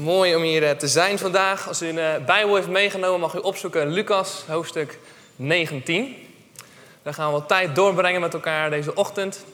Mooi 0.00 0.36
om 0.36 0.42
hier 0.42 0.64
eh, 0.64 0.70
te 0.70 0.88
zijn 0.88 1.18
vandaag. 1.18 1.68
Als 1.68 1.82
u 1.82 1.88
een 1.88 1.98
eh, 1.98 2.24
Bijbel 2.24 2.54
heeft 2.54 2.68
meegenomen, 2.68 3.20
mag 3.20 3.34
u 3.34 3.38
opzoeken 3.38 3.88
Lucas, 3.88 4.44
hoofdstuk 4.46 4.98
19. 5.36 6.16
Daar 7.02 7.14
gaan 7.14 7.26
we 7.26 7.32
wat 7.32 7.48
tijd 7.48 7.74
doorbrengen 7.74 8.20
met 8.20 8.34
elkaar 8.34 8.70
deze 8.70 8.94
ochtend. 8.94 9.44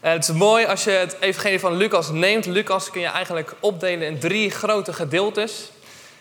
Eh, 0.00 0.12
het 0.12 0.28
is 0.28 0.34
mooi 0.34 0.66
als 0.66 0.84
je 0.84 0.90
het 0.90 1.16
evangelie 1.20 1.60
van 1.60 1.76
Lucas 1.76 2.10
neemt. 2.10 2.46
Lucas 2.46 2.90
kun 2.90 3.00
je 3.00 3.06
eigenlijk 3.06 3.54
opdelen 3.60 4.06
in 4.06 4.18
drie 4.18 4.50
grote 4.50 4.92
gedeeltes. 4.92 5.70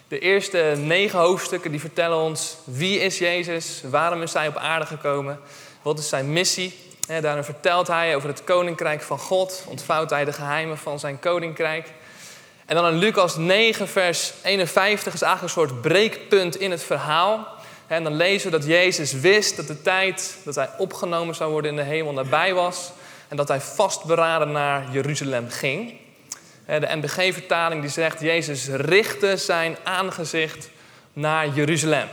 De 0.07 0.19
eerste 0.19 0.73
negen 0.77 1.19
hoofdstukken 1.19 1.71
die 1.71 1.79
vertellen 1.79 2.17
ons 2.17 2.57
wie 2.63 2.99
is 2.99 3.17
Jezus, 3.17 3.81
waarom 3.89 4.21
is 4.21 4.33
hij 4.33 4.47
op 4.47 4.55
aarde 4.55 4.85
gekomen, 4.85 5.39
wat 5.81 5.99
is 5.99 6.09
zijn 6.09 6.33
missie. 6.33 6.79
Daarin 7.21 7.43
vertelt 7.43 7.87
hij 7.87 8.15
over 8.15 8.29
het 8.29 8.43
koninkrijk 8.43 9.01
van 9.01 9.19
God, 9.19 9.63
ontvouwt 9.67 10.09
hij 10.09 10.25
de 10.25 10.33
geheimen 10.33 10.77
van 10.77 10.99
zijn 10.99 11.19
koninkrijk. 11.19 11.87
En 12.67 12.75
dan 12.75 12.87
in 12.87 12.97
Lucas 12.97 13.35
9, 13.35 13.87
vers 13.87 14.33
51 14.43 15.13
is 15.13 15.21
eigenlijk 15.21 15.55
een 15.55 15.61
soort 15.61 15.81
breekpunt 15.81 16.59
in 16.59 16.71
het 16.71 16.83
verhaal. 16.83 17.47
En 17.87 18.03
dan 18.03 18.15
lezen 18.15 18.51
we 18.51 18.57
dat 18.57 18.67
Jezus 18.67 19.13
wist 19.13 19.55
dat 19.55 19.67
de 19.67 19.81
tijd 19.81 20.37
dat 20.43 20.55
hij 20.55 20.69
opgenomen 20.77 21.35
zou 21.35 21.51
worden 21.51 21.71
in 21.71 21.77
de 21.77 21.83
hemel 21.83 22.13
nabij 22.13 22.53
was. 22.53 22.91
En 23.27 23.37
dat 23.37 23.47
hij 23.47 23.61
vastberaden 23.61 24.51
naar 24.51 24.91
Jeruzalem 24.91 25.49
ging. 25.49 25.93
De 26.65 26.87
NBG-vertaling 26.95 27.81
die 27.81 27.89
zegt, 27.89 28.21
Jezus 28.21 28.67
richtte 28.67 29.37
zijn 29.37 29.77
aangezicht 29.83 30.69
naar 31.13 31.47
Jeruzalem. 31.47 32.07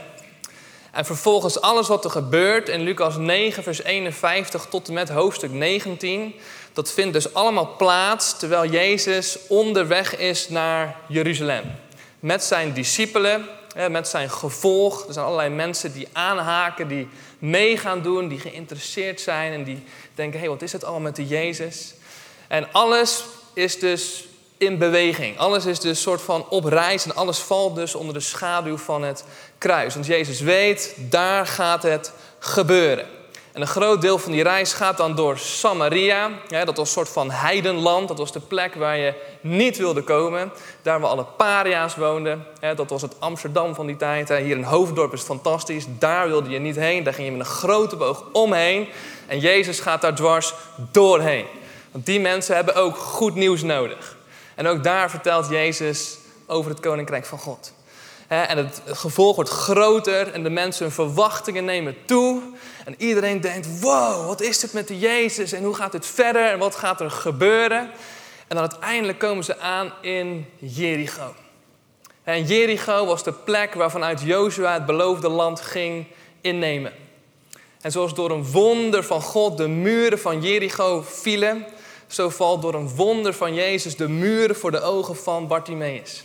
En 0.94 1.04
vervolgens 1.04 1.60
alles 1.60 1.88
wat 1.88 2.04
er 2.04 2.10
gebeurt 2.10 2.68
in 2.68 2.80
Lucas 2.80 3.16
9, 3.16 3.62
vers 3.62 3.82
51 3.82 4.66
tot 4.70 4.88
en 4.88 4.94
met 4.94 5.08
hoofdstuk 5.08 5.50
19, 5.50 6.34
dat 6.74 6.92
vindt 6.92 7.12
dus 7.12 7.34
allemaal 7.34 7.76
plaats 7.76 8.38
terwijl 8.38 8.70
Jezus 8.70 9.38
onderweg 9.48 10.16
is 10.16 10.48
naar 10.48 10.96
Jeruzalem. 11.08 11.64
Met 12.20 12.44
zijn 12.44 12.72
discipelen, 12.72 13.48
met 13.90 14.08
zijn 14.08 14.30
gevolg. 14.30 15.06
Er 15.06 15.12
zijn 15.12 15.24
allerlei 15.24 15.48
mensen 15.48 15.92
die 15.92 16.08
aanhaken, 16.12 16.88
die 16.88 17.08
mee 17.38 17.76
gaan 17.76 18.02
doen, 18.02 18.28
die 18.28 18.40
geïnteresseerd 18.40 19.20
zijn 19.20 19.52
en 19.52 19.64
die 19.64 19.84
denken: 20.14 20.38
hé, 20.38 20.46
hey, 20.46 20.54
wat 20.54 20.62
is 20.62 20.72
het 20.72 20.84
allemaal 20.84 21.02
met 21.02 21.16
de 21.16 21.26
Jezus? 21.26 21.94
En 22.48 22.72
alles 22.72 23.24
is 23.52 23.78
dus 23.78 24.24
in 24.58 24.78
beweging. 24.78 25.38
Alles 25.38 25.66
is 25.66 25.80
dus 25.80 26.00
soort 26.00 26.22
van 26.22 26.48
op 26.48 26.64
reis 26.64 27.04
en 27.04 27.14
alles 27.14 27.38
valt 27.38 27.74
dus 27.74 27.94
onder 27.94 28.14
de 28.14 28.20
schaduw 28.20 28.76
van 28.76 29.02
het 29.02 29.24
kruis. 29.58 29.94
Want 29.94 30.06
Jezus 30.06 30.40
weet, 30.40 30.94
daar 30.98 31.46
gaat 31.46 31.82
het 31.82 32.12
gebeuren. 32.38 33.06
En 33.54 33.60
een 33.60 33.66
groot 33.66 34.00
deel 34.00 34.18
van 34.18 34.32
die 34.32 34.42
reis 34.42 34.72
gaat 34.72 34.96
dan 34.96 35.14
door 35.14 35.38
Samaria. 35.38 36.30
dat 36.48 36.66
was 36.66 36.78
een 36.78 36.86
soort 36.86 37.08
van 37.08 37.30
heidenland. 37.30 38.08
Dat 38.08 38.18
was 38.18 38.32
de 38.32 38.40
plek 38.40 38.74
waar 38.74 38.96
je 38.96 39.14
niet 39.40 39.76
wilde 39.76 40.02
komen. 40.02 40.52
Daar 40.82 41.00
waar 41.00 41.10
alle 41.10 41.24
paria's 41.24 41.96
woonden. 41.96 42.46
dat 42.76 42.90
was 42.90 43.02
het 43.02 43.20
Amsterdam 43.20 43.74
van 43.74 43.86
die 43.86 43.96
tijd. 43.96 44.28
Hier 44.28 44.56
in 44.56 44.62
Hoofddorp 44.62 45.12
is 45.12 45.22
fantastisch. 45.22 45.84
Daar 45.98 46.28
wilde 46.28 46.50
je 46.50 46.58
niet 46.58 46.76
heen. 46.76 47.02
Daar 47.02 47.14
ging 47.14 47.26
je 47.26 47.32
met 47.32 47.46
een 47.46 47.52
grote 47.52 47.96
boog 47.96 48.24
omheen. 48.32 48.88
En 49.26 49.38
Jezus 49.38 49.80
gaat 49.80 50.00
daar 50.00 50.14
dwars 50.14 50.54
doorheen. 50.90 51.46
Want 51.90 52.06
die 52.06 52.20
mensen 52.20 52.54
hebben 52.54 52.74
ook 52.74 52.96
goed 52.96 53.34
nieuws 53.34 53.62
nodig. 53.62 54.16
En 54.54 54.66
ook 54.66 54.84
daar 54.84 55.10
vertelt 55.10 55.48
Jezus 55.48 56.18
over 56.46 56.70
het 56.70 56.80
koninkrijk 56.80 57.26
van 57.26 57.38
God. 57.38 57.72
En 58.42 58.56
het 58.56 58.82
gevolg 58.86 59.34
wordt 59.34 59.50
groter 59.50 60.32
en 60.32 60.42
de 60.42 60.50
mensen 60.50 60.84
hun 60.84 60.94
verwachtingen 60.94 61.64
nemen 61.64 61.96
toe. 62.04 62.42
En 62.84 62.94
iedereen 62.98 63.40
denkt, 63.40 63.80
wow, 63.80 64.26
wat 64.26 64.40
is 64.40 64.58
dit 64.58 64.72
met 64.72 64.88
de 64.88 64.98
Jezus 64.98 65.52
en 65.52 65.64
hoe 65.64 65.74
gaat 65.74 65.92
dit 65.92 66.06
verder 66.06 66.50
en 66.50 66.58
wat 66.58 66.74
gaat 66.74 67.00
er 67.00 67.10
gebeuren? 67.10 67.90
En 68.48 68.56
dan 68.56 68.58
uiteindelijk 68.58 69.18
komen 69.18 69.44
ze 69.44 69.58
aan 69.58 69.92
in 70.00 70.46
Jericho. 70.58 71.34
En 72.24 72.44
Jericho 72.44 73.06
was 73.06 73.24
de 73.24 73.32
plek 73.32 73.74
waarvanuit 73.74 74.20
Jozua 74.20 74.72
het 74.72 74.86
beloofde 74.86 75.28
land 75.28 75.60
ging 75.60 76.06
innemen. 76.40 76.92
En 77.80 77.90
zoals 77.92 78.14
door 78.14 78.30
een 78.30 78.44
wonder 78.44 79.04
van 79.04 79.22
God 79.22 79.56
de 79.56 79.68
muren 79.68 80.18
van 80.18 80.42
Jericho 80.42 81.02
vielen, 81.06 81.66
zo 82.06 82.28
valt 82.28 82.62
door 82.62 82.74
een 82.74 82.88
wonder 82.88 83.34
van 83.34 83.54
Jezus 83.54 83.96
de 83.96 84.08
muren 84.08 84.56
voor 84.56 84.70
de 84.70 84.80
ogen 84.80 85.16
van 85.16 85.46
Bartimaeus. 85.46 86.24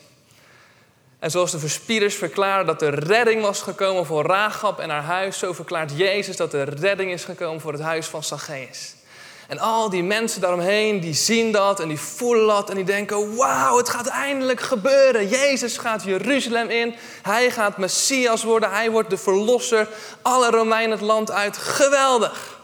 En 1.20 1.32
zoals 1.32 1.52
de 1.52 1.60
verspieders 1.60 2.16
verklaren 2.16 2.66
dat 2.66 2.82
er 2.82 3.04
redding 3.04 3.42
was 3.42 3.62
gekomen 3.62 4.06
voor 4.06 4.26
Rahab 4.26 4.80
en 4.80 4.90
haar 4.90 5.04
huis, 5.04 5.40
zo 5.40 5.54
verklaart 5.54 5.98
Jezus 5.98 6.36
dat 6.36 6.54
er 6.54 6.74
redding 6.74 7.12
is 7.12 7.24
gekomen 7.24 7.62
voor 7.62 7.72
het 7.72 7.82
huis 7.82 8.08
van 8.08 8.24
Zacchaeus. 8.24 8.94
En 9.48 9.60
al 9.60 9.90
die 9.90 10.04
mensen 10.04 10.42
daaromheen, 10.42 11.00
die 11.00 11.14
zien 11.14 11.52
dat 11.52 11.80
en 11.80 11.88
die 11.88 12.00
voelen 12.00 12.48
dat 12.48 12.70
en 12.70 12.76
die 12.76 12.84
denken, 12.84 13.36
wauw, 13.36 13.78
het 13.78 13.90
gaat 13.90 14.08
eindelijk 14.08 14.60
gebeuren. 14.60 15.28
Jezus 15.28 15.78
gaat 15.78 16.04
Jeruzalem 16.04 16.70
in, 16.70 16.96
hij 17.22 17.52
gaat 17.52 17.78
Messias 17.78 18.44
worden, 18.44 18.72
hij 18.72 18.92
wordt 18.92 19.10
de 19.10 19.18
verlosser, 19.18 19.88
alle 20.22 20.50
Romeinen 20.50 20.92
het 20.92 21.02
land 21.02 21.32
uit. 21.32 21.58
Geweldig! 21.58 22.60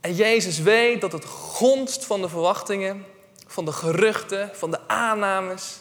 En 0.00 0.14
Jezus 0.14 0.58
weet 0.58 1.00
dat 1.00 1.12
het 1.12 1.24
gonst 1.24 2.04
van 2.04 2.20
de 2.20 2.28
verwachtingen, 2.28 3.06
van 3.46 3.64
de 3.64 3.72
geruchten, 3.72 4.50
van 4.54 4.70
de 4.70 4.78
aannames, 4.86 5.76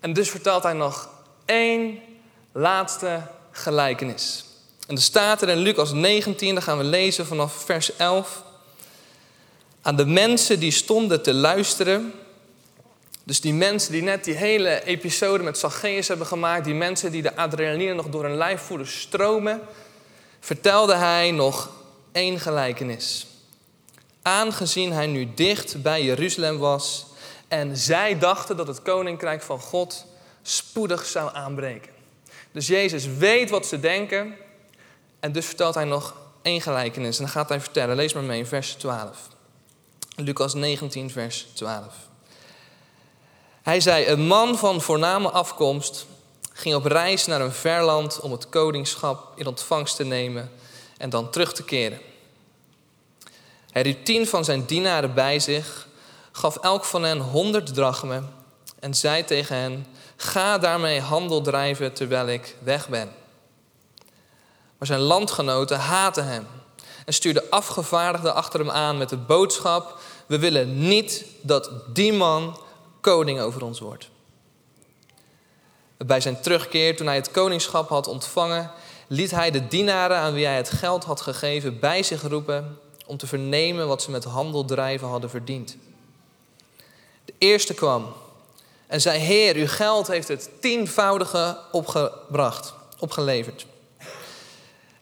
en 0.00 0.12
dus 0.12 0.30
vertelt 0.30 0.62
hij 0.62 0.72
nog 0.72 1.08
één 1.44 1.98
laatste 2.52 3.22
gelijkenis. 3.50 4.44
En 4.86 4.96
er 4.96 5.02
staat 5.02 5.42
er 5.42 5.48
in 5.48 5.58
Lucas 5.58 5.92
19, 5.92 6.54
daar 6.54 6.62
gaan 6.62 6.78
we 6.78 6.84
lezen 6.84 7.26
vanaf 7.26 7.52
vers 7.64 7.96
11. 7.96 8.42
Aan 9.82 9.96
de 9.96 10.06
mensen 10.06 10.60
die 10.60 10.70
stonden 10.70 11.22
te 11.22 11.34
luisteren. 11.34 12.12
Dus 13.24 13.40
die 13.40 13.54
mensen 13.54 13.92
die 13.92 14.02
net 14.02 14.24
die 14.24 14.34
hele 14.34 14.84
episode 14.84 15.42
met 15.42 15.58
Zacchaeus 15.58 16.08
hebben 16.08 16.26
gemaakt. 16.26 16.64
Die 16.64 16.74
mensen 16.74 17.12
die 17.12 17.22
de 17.22 17.36
adrenaline 17.36 17.94
nog 17.94 18.08
door 18.08 18.24
hun 18.24 18.36
lijf 18.36 18.60
voelen 18.60 18.86
stromen. 18.86 19.60
Vertelde 20.40 20.94
hij 20.94 21.30
nog 21.30 21.70
één 22.12 22.40
gelijkenis. 22.40 23.26
Aangezien 24.22 24.92
hij 24.92 25.06
nu 25.06 25.28
dicht 25.34 25.82
bij 25.82 26.02
Jeruzalem 26.02 26.58
was 26.58 27.06
en 27.48 27.76
zij 27.76 28.18
dachten 28.18 28.56
dat 28.56 28.66
het 28.66 28.82
koninkrijk 28.82 29.42
van 29.42 29.60
God 29.60 30.06
spoedig 30.42 31.04
zou 31.04 31.34
aanbreken. 31.34 31.92
Dus 32.52 32.66
Jezus 32.66 33.06
weet 33.06 33.50
wat 33.50 33.66
ze 33.66 33.80
denken. 33.80 34.34
En 35.20 35.32
dus 35.32 35.46
vertelt 35.46 35.74
hij 35.74 35.84
nog 35.84 36.14
één 36.42 36.60
gelijkenis. 36.60 37.18
En 37.18 37.24
dan 37.24 37.32
gaat 37.32 37.48
hij 37.48 37.60
vertellen. 37.60 37.96
Lees 37.96 38.12
maar 38.12 38.22
mee 38.22 38.38
in 38.38 38.46
vers 38.46 38.74
12. 38.74 39.28
Lucas 40.16 40.54
19, 40.54 41.10
vers 41.10 41.46
12. 41.52 41.94
Hij 43.62 43.80
zei: 43.80 44.06
Een 44.06 44.26
man 44.26 44.58
van 44.58 44.80
voorname 44.80 45.30
afkomst 45.30 46.06
ging 46.52 46.74
op 46.74 46.84
reis 46.84 47.26
naar 47.26 47.40
een 47.40 47.52
ver 47.52 47.82
land 47.82 48.20
om 48.20 48.32
het 48.32 48.48
koningschap 48.48 49.32
in 49.36 49.46
ontvangst 49.46 49.96
te 49.96 50.04
nemen 50.04 50.50
en 50.96 51.10
dan 51.10 51.30
terug 51.30 51.52
te 51.52 51.64
keren. 51.64 52.00
Hij 53.70 53.82
riep 53.82 54.04
tien 54.04 54.26
van 54.26 54.44
zijn 54.44 54.64
dienaren 54.64 55.14
bij 55.14 55.38
zich 55.38 55.87
gaf 56.38 56.56
elk 56.56 56.84
van 56.84 57.02
hen 57.02 57.18
honderd 57.18 57.74
drachmen 57.74 58.34
en 58.80 58.94
zei 58.94 59.24
tegen 59.24 59.56
hen: 59.56 59.86
Ga 60.16 60.58
daarmee 60.58 61.00
handel 61.00 61.40
drijven 61.40 61.92
terwijl 61.92 62.26
ik 62.26 62.56
weg 62.62 62.88
ben. 62.88 63.10
Maar 64.78 64.86
zijn 64.88 65.00
landgenoten 65.00 65.78
haatten 65.78 66.26
hem 66.26 66.46
en 67.04 67.14
stuurden 67.14 67.50
afgevaardigden 67.50 68.34
achter 68.34 68.60
hem 68.60 68.70
aan 68.70 68.98
met 68.98 69.08
de 69.08 69.16
boodschap: 69.16 69.98
We 70.26 70.38
willen 70.38 70.88
niet 70.88 71.24
dat 71.40 71.70
die 71.92 72.12
man 72.12 72.60
koning 73.00 73.40
over 73.40 73.64
ons 73.64 73.80
wordt. 73.80 74.08
Bij 75.96 76.20
zijn 76.20 76.40
terugkeer, 76.40 76.96
toen 76.96 77.06
hij 77.06 77.16
het 77.16 77.30
koningschap 77.30 77.88
had 77.88 78.06
ontvangen, 78.06 78.70
liet 79.06 79.30
hij 79.30 79.50
de 79.50 79.68
dienaren 79.68 80.16
aan 80.16 80.32
wie 80.32 80.46
hij 80.46 80.56
het 80.56 80.70
geld 80.70 81.04
had 81.04 81.20
gegeven 81.20 81.80
bij 81.80 82.02
zich 82.02 82.22
roepen 82.22 82.78
om 83.06 83.16
te 83.16 83.26
vernemen 83.26 83.88
wat 83.88 84.02
ze 84.02 84.10
met 84.10 84.24
handel 84.24 84.64
drijven 84.64 85.08
hadden 85.08 85.30
verdiend. 85.30 85.76
De 87.28 87.34
eerste 87.38 87.74
kwam 87.74 88.12
en 88.86 89.00
zei: 89.00 89.18
Heer, 89.18 89.56
uw 89.56 89.68
geld 89.68 90.06
heeft 90.06 90.28
het 90.28 90.50
tienvoudige 90.60 91.58
opgebracht, 91.72 92.74
opgeleverd. 92.98 93.66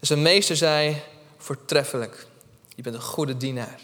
En 0.00 0.06
zijn 0.06 0.22
meester 0.22 0.56
zei: 0.56 1.02
Voortreffelijk, 1.36 2.26
je 2.74 2.82
bent 2.82 2.94
een 2.94 3.02
goede 3.02 3.36
dienaar. 3.36 3.80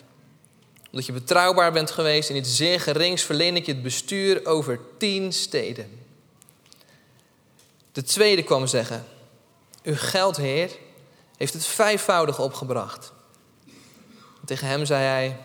Omdat 0.90 1.06
je 1.06 1.12
betrouwbaar 1.12 1.72
bent 1.72 1.90
geweest 1.90 2.30
in 2.30 2.36
iets 2.36 2.56
zeer 2.56 2.80
gerings, 2.80 3.22
verleen 3.22 3.56
ik 3.56 3.66
je 3.66 3.72
het 3.72 3.82
bestuur 3.82 4.46
over 4.46 4.80
tien 4.98 5.32
steden. 5.32 6.04
De 7.92 8.02
tweede 8.02 8.42
kwam 8.42 8.66
zeggen: 8.66 9.04
Uw 9.82 9.96
geld, 9.96 10.36
Heer, 10.36 10.70
heeft 11.36 11.52
het 11.52 11.66
vijfvoudig 11.66 12.38
opgebracht. 12.40 13.12
tegen 14.44 14.66
hem 14.66 14.84
zei 14.84 15.04
hij: 15.04 15.36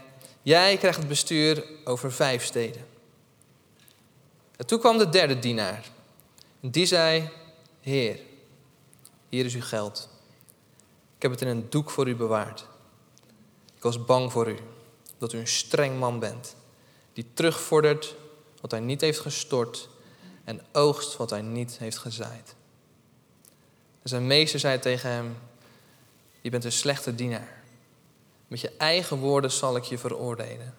Jij 0.42 0.78
krijgt 0.78 0.98
het 0.98 1.08
bestuur 1.08 1.64
over 1.84 2.12
vijf 2.12 2.44
steden. 2.44 2.87
En 4.58 4.66
toen 4.66 4.80
kwam 4.80 4.98
de 4.98 5.10
derde 5.10 5.40
dienaar. 5.40 5.86
En 6.62 6.72
die 6.72 6.86
zei: 6.86 7.30
Heer, 7.82 8.20
hier 9.30 9.46
is 9.46 9.56
uw 9.56 9.62
geld. 9.62 10.10
Ik 11.16 11.22
heb 11.22 11.32
het 11.32 11.42
in 11.42 11.48
een 11.48 11.70
doek 11.70 11.90
voor 11.90 12.08
u 12.08 12.16
bewaard. 12.16 12.68
Ik 13.76 13.84
was 13.84 14.06
bang 14.06 14.32
voor 14.32 14.50
u, 14.50 14.58
dat 15.18 15.34
u 15.34 15.38
een 15.38 15.48
streng 15.48 16.00
man 16.00 16.20
bent, 16.20 16.56
die 17.14 17.26
terugvordert 17.34 18.16
wat 18.62 18.72
hij 18.72 18.80
niet 18.80 19.02
heeft 19.02 19.20
gestort 19.20 19.90
en 20.44 20.62
oogst 20.72 21.18
wat 21.18 21.30
hij 21.30 21.42
niet 21.42 21.78
heeft 21.78 21.98
gezaaid. 21.98 22.56
En 24.02 24.10
zijn 24.10 24.28
meester 24.28 24.60
zei 24.60 24.80
tegen 24.80 25.10
hem: 25.10 25.38
Je 26.42 26.50
bent 26.50 26.64
een 26.64 26.72
slechte 26.72 27.16
dienaar. 27.16 27.64
Met 28.48 28.60
je 28.60 28.72
eigen 28.78 29.18
woorden 29.18 29.52
zal 29.52 29.76
ik 29.76 29.84
je 29.84 29.98
veroordelen. 29.98 30.76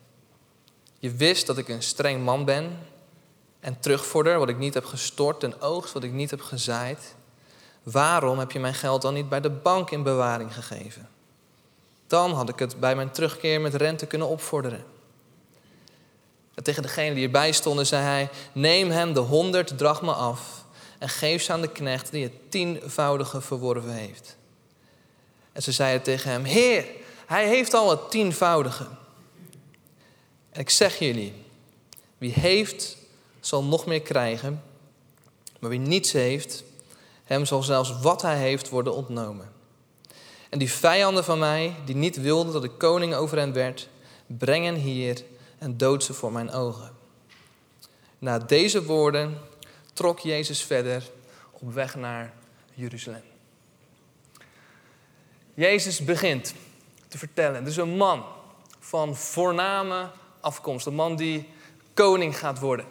Je 0.99 1.11
wist 1.11 1.47
dat 1.47 1.59
ik 1.59 1.69
een 1.69 1.83
streng 1.83 2.25
man 2.25 2.45
ben 2.45 2.79
en 3.61 3.81
terugvorder 3.81 4.39
wat 4.39 4.49
ik 4.49 4.59
niet 4.59 4.75
heb 4.75 4.85
gestort 4.85 5.43
en 5.43 5.61
oogst 5.61 5.93
wat 5.93 6.03
ik 6.03 6.13
niet 6.13 6.31
heb 6.31 6.41
gezaaid. 6.41 7.15
Waarom 7.83 8.39
heb 8.39 8.53
je 8.53 8.61
mijn 8.61 8.75
geld 8.75 9.03
dan 9.03 9.15
niet 9.15 9.29
bij 9.29 9.41
de 9.41 9.51
bank 9.51 9.91
in 9.91 10.03
bewaring 10.03 10.55
gegeven? 10.55 11.09
Dan 12.07 12.33
had 12.33 12.49
ik 12.49 12.59
het 12.59 12.81
bij 12.81 12.97
mijn 12.97 13.11
terugkeer 13.11 13.61
met 13.61 13.75
rente 13.75 14.07
kunnen 14.07 14.29
opvorderen. 14.29 14.85
En 16.55 16.63
tegen 16.65 16.83
degene 16.83 17.15
die 17.15 17.25
erbij 17.25 17.53
stonden 17.53 17.87
zei 17.87 18.03
hij: 18.03 18.29
Neem 18.53 18.91
hem 18.91 19.13
de 19.13 19.21
honderd 19.21 19.79
drachma 19.79 20.13
af 20.13 20.65
en 20.99 21.09
geef 21.09 21.43
ze 21.43 21.53
aan 21.53 21.61
de 21.61 21.73
knecht 21.73 22.11
die 22.11 22.23
het 22.23 22.51
tienvoudige 22.51 23.41
verworven 23.41 23.93
heeft. 23.93 24.37
En 25.53 25.63
ze 25.63 25.73
zeiden 25.73 26.03
tegen 26.03 26.31
hem: 26.31 26.45
Heer, 26.45 26.85
hij 27.27 27.49
heeft 27.49 27.75
al 27.75 27.91
het 27.91 28.11
tienvoudige. 28.11 28.87
En 30.51 30.61
ik 30.61 30.71
zeg 30.71 30.99
jullie: 30.99 31.45
wie 32.19 32.33
heeft, 32.33 32.97
zal 33.41 33.65
nog 33.65 33.87
meer 33.87 34.03
krijgen. 34.03 34.63
Maar 35.59 35.71
wie 35.71 35.79
niets 35.79 36.13
heeft, 36.13 36.65
hem 37.25 37.45
zal 37.45 37.63
zelfs 37.63 38.01
wat 38.01 38.23
hij 38.23 38.39
heeft 38.39 38.69
worden 38.69 38.95
ontnomen. 38.95 39.53
En 40.49 40.59
die 40.59 40.71
vijanden 40.71 41.25
van 41.25 41.39
mij, 41.39 41.77
die 41.85 41.95
niet 41.95 42.21
wilden 42.21 42.53
dat 42.53 42.65
ik 42.65 42.79
koning 42.79 43.15
over 43.15 43.39
hen 43.39 43.53
werd, 43.53 43.89
brengen 44.27 44.75
hier 44.75 45.25
en 45.59 45.77
dood 45.77 46.05
ze 46.05 46.15
voor 46.15 46.33
mijn 46.33 46.51
ogen. 46.51 46.97
Na 48.19 48.39
deze 48.39 48.85
woorden 48.85 49.39
trok 49.93 50.19
Jezus 50.19 50.63
verder 50.63 51.11
op 51.51 51.73
weg 51.73 51.95
naar 51.95 52.33
Jeruzalem. 52.75 53.23
Jezus 55.55 56.05
begint 56.05 56.55
te 57.09 57.19
vertellen. 57.19 57.65
Dus 57.65 57.77
een 57.77 57.97
man 57.97 58.25
van 58.79 59.17
voorname 59.17 60.11
afkomst. 60.41 60.87
Een 60.87 60.95
man 60.95 61.17
die 61.17 61.49
koning 61.95 62.39
gaat 62.39 62.59
worden. 62.59 62.87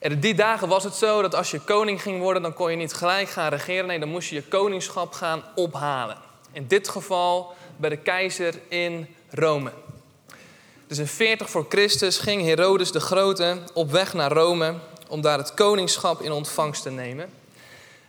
En 0.00 0.20
die 0.20 0.34
dagen 0.34 0.68
was 0.68 0.84
het 0.84 0.94
zo 0.94 1.22
dat 1.22 1.34
als 1.34 1.50
je 1.50 1.60
koning 1.60 2.02
ging 2.02 2.20
worden, 2.20 2.42
dan 2.42 2.52
kon 2.52 2.70
je 2.70 2.76
niet 2.76 2.92
gelijk 2.92 3.28
gaan 3.28 3.48
regeren. 3.48 3.86
Nee, 3.86 3.98
dan 3.98 4.08
moest 4.08 4.28
je 4.28 4.34
je 4.34 4.42
koningschap 4.42 5.12
gaan 5.12 5.42
ophalen. 5.54 6.16
In 6.52 6.66
dit 6.66 6.88
geval 6.88 7.54
bij 7.76 7.90
de 7.90 7.96
keizer 7.96 8.54
in 8.68 9.14
Rome. 9.30 9.72
Dus 10.86 10.98
in 10.98 11.06
40 11.06 11.50
voor 11.50 11.66
Christus 11.68 12.18
ging 12.18 12.42
Herodes 12.42 12.92
de 12.92 13.00
Grote 13.00 13.58
op 13.74 13.90
weg 13.90 14.14
naar 14.14 14.32
Rome 14.32 14.74
om 15.08 15.20
daar 15.20 15.38
het 15.38 15.54
koningschap 15.54 16.20
in 16.20 16.32
ontvangst 16.32 16.82
te 16.82 16.90
nemen. 16.90 17.30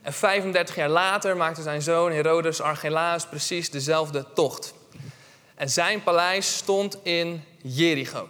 En 0.02 0.14
35 0.14 0.76
jaar 0.76 0.90
later 0.90 1.38
maakte 1.38 1.62
zijn 1.62 1.82
zoon 1.82 2.12
Herodes 2.12 2.62
Archelaus 2.62 3.26
precies 3.26 3.70
dezelfde 3.70 4.26
tocht. 4.34 4.74
En 5.56 5.70
zijn 5.70 6.04
paleis 6.04 6.56
stond 6.58 6.98
in 7.04 7.44
Jericho. 7.62 8.28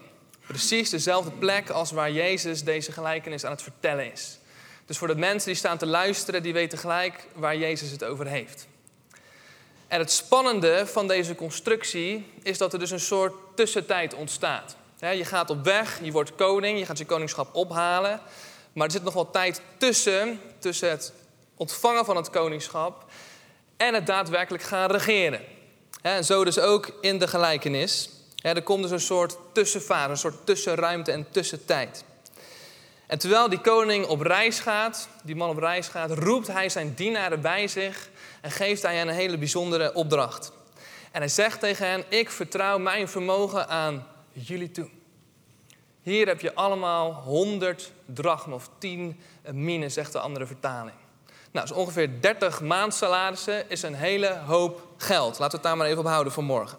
Precies 0.52 0.90
dezelfde 0.90 1.32
plek 1.32 1.70
als 1.70 1.92
waar 1.92 2.12
Jezus 2.12 2.64
deze 2.64 2.92
gelijkenis 2.92 3.46
aan 3.46 3.52
het 3.52 3.62
vertellen 3.62 4.12
is. 4.12 4.38
Dus 4.86 4.98
voor 4.98 5.08
de 5.08 5.16
mensen 5.16 5.48
die 5.48 5.58
staan 5.58 5.78
te 5.78 5.86
luisteren, 5.86 6.44
die 6.44 6.54
weten 6.54 6.78
gelijk 6.78 7.28
waar 7.34 7.58
Jezus 7.58 7.92
het 7.92 8.04
over 8.04 8.28
heeft. 8.28 8.68
En 9.88 10.00
het 10.00 10.12
spannende 10.12 10.88
van 10.88 11.08
deze 11.08 11.36
constructie 11.36 12.32
is 12.44 12.58
dat 12.58 12.74
er 12.74 12.80
dus 12.80 12.92
een 12.92 13.00
soort 13.00 13.34
tussentijd 13.56 14.14
ontstaat. 14.14 14.76
Je 15.00 15.26
gaat 15.26 15.50
op 15.50 15.64
weg, 15.64 16.00
je 16.04 16.12
wordt 16.12 16.36
koning, 16.36 16.80
je 16.80 16.86
gaat 16.86 16.98
je 16.98 17.06
koningschap 17.06 17.56
ophalen. 17.56 18.20
Maar 18.74 18.86
er 18.86 18.92
zit 18.92 19.04
nog 19.04 19.14
wat 19.14 19.34
tijd 19.34 19.62
tussen, 19.78 20.40
tussen 20.60 20.90
het 20.90 21.14
ontvangen 21.56 22.06
van 22.06 22.16
het 22.16 22.30
koningschap 22.30 23.06
en 23.78 23.94
het 23.94 24.06
daadwerkelijk 24.06 24.64
gaan 24.64 24.92
regeren. 24.92 25.42
En 26.02 26.26
zo 26.26 26.44
dus 26.44 26.60
ook 26.60 26.92
in 27.02 27.20
de 27.20 27.28
gelijkenis. 27.28 28.10
Er 28.42 28.64
komt 28.64 28.82
dus 28.82 28.92
een 28.92 29.00
soort 29.00 29.38
tussenfase, 29.52 30.10
een 30.10 30.18
soort 30.18 30.46
tussenruimte 30.46 31.12
en 31.12 31.28
tussentijd. 31.32 32.04
En 33.08 33.20
terwijl 33.20 33.50
die 33.50 33.62
koning 33.62 34.06
op 34.06 34.22
reis 34.22 34.60
gaat, 34.60 35.08
die 35.24 35.36
man 35.36 35.50
op 35.50 35.58
reis 35.58 35.88
gaat, 35.88 36.12
roept 36.12 36.48
hij 36.48 36.70
zijn 36.70 36.94
dienaren 36.94 37.42
bij 37.42 37.68
zich 37.68 38.10
en 38.42 38.52
geeft 38.52 38.82
hij 38.82 38.96
hen 38.96 39.08
een 39.08 39.14
hele 39.14 39.38
bijzondere 39.38 39.94
opdracht. 39.94 40.52
En 41.12 41.20
hij 41.20 41.30
zegt 41.30 41.60
tegen 41.60 41.88
hen: 41.88 42.04
Ik 42.10 42.30
vertrouw 42.30 42.78
mijn 42.78 43.08
vermogen 43.08 43.68
aan 43.68 44.08
jullie 44.32 44.72
toe. 44.72 44.90
Hier 46.02 46.28
heb 46.28 46.42
je 46.42 46.56
allemaal 46.56 47.14
100 47.14 47.92
drachm 48.06 48.52
of 48.52 48.70
10 48.78 49.20
minen, 49.52 49.92
zegt 49.92 50.12
de 50.12 50.20
andere 50.20 50.46
vertaling. 50.46 50.96
Nou, 51.52 51.68
dus 51.68 51.78
ongeveer 51.78 52.22
30 52.22 52.62
maandsalarissen 52.62 53.70
is 53.70 53.82
een 53.82 53.94
hele 53.94 54.38
hoop 54.46 54.88
geld. 54.98 55.40
Laten 55.40 55.46
we 55.48 55.56
het 55.56 55.64
daar 55.64 55.78
maar 55.78 55.88
even 55.88 56.00
op 56.00 56.08
houden 56.08 56.34
voor 56.34 56.44
morgen. 56.44 56.78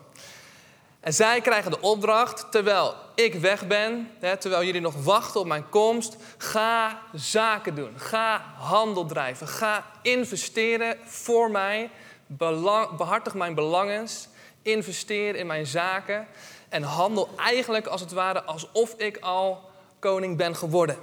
En 1.02 1.12
zij 1.12 1.40
krijgen 1.40 1.70
de 1.70 1.80
opdracht, 1.80 2.46
terwijl 2.50 2.94
ik 3.14 3.34
weg 3.34 3.66
ben, 3.66 4.10
hè, 4.18 4.36
terwijl 4.36 4.64
jullie 4.64 4.80
nog 4.80 5.04
wachten 5.04 5.40
op 5.40 5.46
mijn 5.46 5.68
komst, 5.68 6.16
ga 6.38 7.02
zaken 7.12 7.74
doen. 7.74 7.92
Ga 7.96 8.54
handel 8.58 9.06
drijven. 9.06 9.48
Ga 9.48 9.86
investeren 10.02 10.96
voor 11.04 11.50
mij. 11.50 11.90
Behartig 12.96 13.34
mijn 13.34 13.54
belangen. 13.54 14.08
Investeer 14.62 15.34
in 15.34 15.46
mijn 15.46 15.66
zaken. 15.66 16.26
En 16.68 16.82
handel 16.82 17.28
eigenlijk 17.36 17.86
als 17.86 18.00
het 18.00 18.12
ware 18.12 18.42
alsof 18.42 18.94
ik 18.96 19.18
al 19.18 19.70
koning 19.98 20.36
ben 20.36 20.56
geworden. 20.56 20.96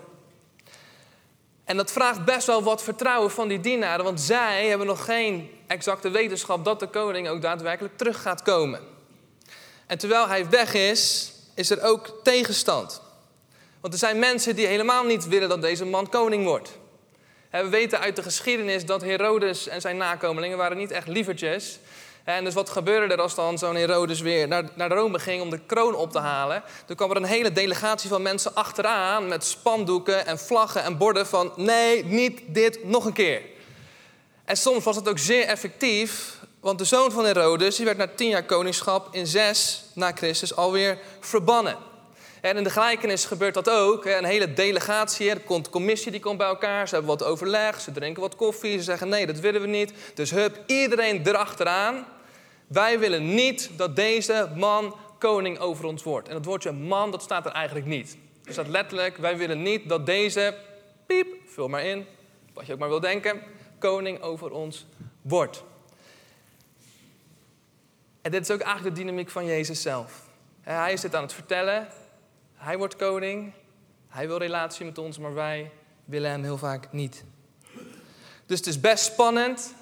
En 1.63 1.77
dat 1.77 1.91
vraagt 1.91 2.25
best 2.25 2.47
wel 2.47 2.63
wat 2.63 2.83
vertrouwen 2.83 3.31
van 3.31 3.47
die 3.47 3.59
dienaren, 3.59 4.05
want 4.05 4.21
zij 4.21 4.67
hebben 4.67 4.87
nog 4.87 5.05
geen 5.05 5.49
exacte 5.67 6.09
wetenschap 6.09 6.65
dat 6.65 6.79
de 6.79 6.87
koning 6.87 7.27
ook 7.27 7.41
daadwerkelijk 7.41 7.97
terug 7.97 8.21
gaat 8.21 8.41
komen. 8.41 8.97
En 9.89 9.97
terwijl 9.97 10.27
hij 10.27 10.49
weg 10.49 10.73
is, 10.73 11.31
is 11.55 11.69
er 11.69 11.83
ook 11.83 12.19
tegenstand. 12.23 13.01
Want 13.81 13.93
er 13.93 13.99
zijn 13.99 14.19
mensen 14.19 14.55
die 14.55 14.67
helemaal 14.67 15.03
niet 15.03 15.27
willen 15.27 15.49
dat 15.49 15.61
deze 15.61 15.85
man 15.85 16.09
koning 16.09 16.45
wordt. 16.45 16.77
We 17.51 17.69
weten 17.69 17.99
uit 17.99 18.15
de 18.15 18.23
geschiedenis 18.23 18.85
dat 18.85 19.01
Herodes 19.01 19.67
en 19.67 19.81
zijn 19.81 19.97
nakomelingen 19.97 20.57
waren 20.57 20.77
niet 20.77 20.91
echt 20.91 21.07
lievertjes. 21.07 21.79
En 22.23 22.43
dus 22.43 22.53
wat 22.53 22.69
gebeurde 22.69 23.13
er 23.13 23.21
als 23.21 23.35
dan 23.35 23.57
zo'n 23.57 23.75
Herodes 23.75 24.19
weer 24.19 24.47
naar, 24.47 24.63
naar 24.75 24.91
Rome 24.91 25.19
ging 25.19 25.41
om 25.41 25.49
de 25.49 25.65
kroon 25.65 25.95
op 25.95 26.11
te 26.11 26.19
halen? 26.19 26.63
Toen 26.85 26.95
kwam 26.95 27.11
er 27.11 27.17
een 27.17 27.23
hele 27.23 27.51
delegatie 27.51 28.09
van 28.09 28.21
mensen 28.21 28.55
achteraan 28.55 29.27
met 29.27 29.43
spandoeken 29.43 30.25
en 30.25 30.39
vlaggen 30.39 30.83
en 30.83 30.97
borden 30.97 31.27
van 31.27 31.53
nee, 31.55 32.05
niet 32.05 32.41
dit 32.47 32.83
nog 32.83 33.05
een 33.05 33.13
keer. 33.13 33.41
En 34.45 34.57
soms 34.57 34.83
was 34.83 34.95
het 34.95 35.09
ook 35.09 35.19
zeer 35.19 35.45
effectief, 35.45 36.38
want 36.59 36.77
de 36.77 36.85
zoon 36.85 37.11
van 37.11 37.25
Herodes 37.25 37.75
die 37.75 37.85
werd 37.85 37.97
na 37.97 38.07
tien 38.07 38.29
jaar 38.29 38.45
koningschap 38.45 39.07
in 39.11 39.27
zes 39.27 39.83
na 39.93 40.11
Christus 40.11 40.55
alweer 40.55 40.99
verbannen. 41.19 41.77
En 42.41 42.57
in 42.57 42.63
de 42.63 42.69
gelijkenis 42.69 43.25
gebeurt 43.25 43.53
dat 43.53 43.69
ook. 43.69 44.05
Een 44.05 44.23
hele 44.23 44.53
delegatie, 44.53 45.29
er 45.29 45.39
komt 45.39 45.69
commissie 45.69 46.11
die 46.11 46.19
komt 46.19 46.37
bij 46.37 46.47
elkaar. 46.47 46.87
Ze 46.87 46.93
hebben 46.93 47.17
wat 47.17 47.27
overleg, 47.27 47.81
ze 47.81 47.91
drinken 47.91 48.21
wat 48.21 48.35
koffie. 48.35 48.77
Ze 48.77 48.83
zeggen 48.83 49.09
nee, 49.09 49.25
dat 49.25 49.39
willen 49.39 49.61
we 49.61 49.67
niet. 49.67 49.93
Dus 50.13 50.31
hup, 50.31 50.63
iedereen 50.65 51.27
erachteraan. 51.27 52.05
Wij 52.67 52.99
willen 52.99 53.33
niet 53.35 53.69
dat 53.75 53.95
deze 53.95 54.49
man 54.55 54.95
koning 55.17 55.59
over 55.59 55.85
ons 55.85 56.03
wordt. 56.03 56.27
En 56.27 56.33
dat 56.33 56.45
woordje 56.45 56.71
man, 56.71 57.11
dat 57.11 57.21
staat 57.21 57.45
er 57.45 57.51
eigenlijk 57.51 57.85
niet. 57.85 58.17
Er 58.43 58.51
staat 58.53 58.67
letterlijk, 58.67 59.17
wij 59.17 59.37
willen 59.37 59.61
niet 59.61 59.89
dat 59.89 60.05
deze, 60.05 60.55
piep, 61.05 61.27
vul 61.45 61.67
maar 61.67 61.85
in, 61.85 62.05
wat 62.53 62.65
je 62.65 62.73
ook 62.73 62.79
maar 62.79 62.89
wil 62.89 62.99
denken, 62.99 63.41
koning 63.79 64.21
over 64.21 64.51
ons 64.51 64.85
wordt. 65.21 65.63
Dit 68.29 68.41
is 68.41 68.51
ook 68.51 68.61
eigenlijk 68.61 68.95
de 68.95 69.01
dynamiek 69.01 69.29
van 69.29 69.45
Jezus 69.45 69.81
zelf. 69.81 70.27
Hij 70.61 70.93
is 70.93 71.01
dit 71.01 71.15
aan 71.15 71.21
het 71.21 71.33
vertellen. 71.33 71.87
Hij 72.55 72.77
wordt 72.77 72.95
koning. 72.95 73.53
Hij 74.07 74.27
wil 74.27 74.37
relatie 74.37 74.85
met 74.85 74.97
ons, 74.97 75.17
maar 75.17 75.33
wij 75.33 75.71
willen 76.05 76.29
hem 76.29 76.43
heel 76.43 76.57
vaak 76.57 76.91
niet. 76.91 77.23
Dus 78.45 78.57
het 78.57 78.67
is 78.67 78.79
best 78.79 79.05
spannend 79.05 79.73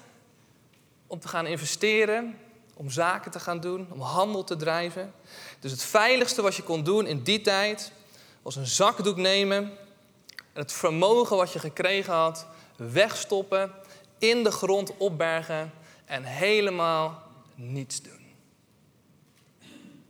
om 1.06 1.20
te 1.20 1.28
gaan 1.28 1.46
investeren, 1.46 2.38
om 2.74 2.90
zaken 2.90 3.30
te 3.30 3.40
gaan 3.40 3.60
doen, 3.60 3.86
om 3.90 4.00
handel 4.00 4.44
te 4.44 4.56
drijven. 4.56 5.12
Dus 5.60 5.70
het 5.70 5.82
veiligste 5.82 6.42
wat 6.42 6.54
je 6.54 6.62
kon 6.62 6.84
doen 6.84 7.06
in 7.06 7.22
die 7.22 7.40
tijd 7.40 7.92
was 8.42 8.56
een 8.56 8.66
zakdoek 8.66 9.16
nemen, 9.16 9.62
en 10.52 10.62
het 10.62 10.72
vermogen 10.72 11.36
wat 11.36 11.52
je 11.52 11.58
gekregen 11.58 12.12
had 12.12 12.46
wegstoppen, 12.76 13.72
in 14.18 14.44
de 14.44 14.50
grond 14.50 14.96
opbergen 14.96 15.72
en 16.04 16.24
helemaal 16.24 17.22
niets 17.54 18.02
doen. 18.02 18.17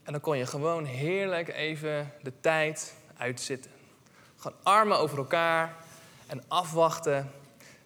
En 0.08 0.14
dan 0.14 0.22
kon 0.22 0.38
je 0.38 0.46
gewoon 0.46 0.84
heerlijk 0.84 1.48
even 1.48 2.12
de 2.22 2.32
tijd 2.40 2.94
uitzitten. 3.16 3.70
Gewoon 4.36 4.58
armen 4.62 4.98
over 4.98 5.18
elkaar 5.18 5.76
en 6.26 6.42
afwachten. 6.48 7.32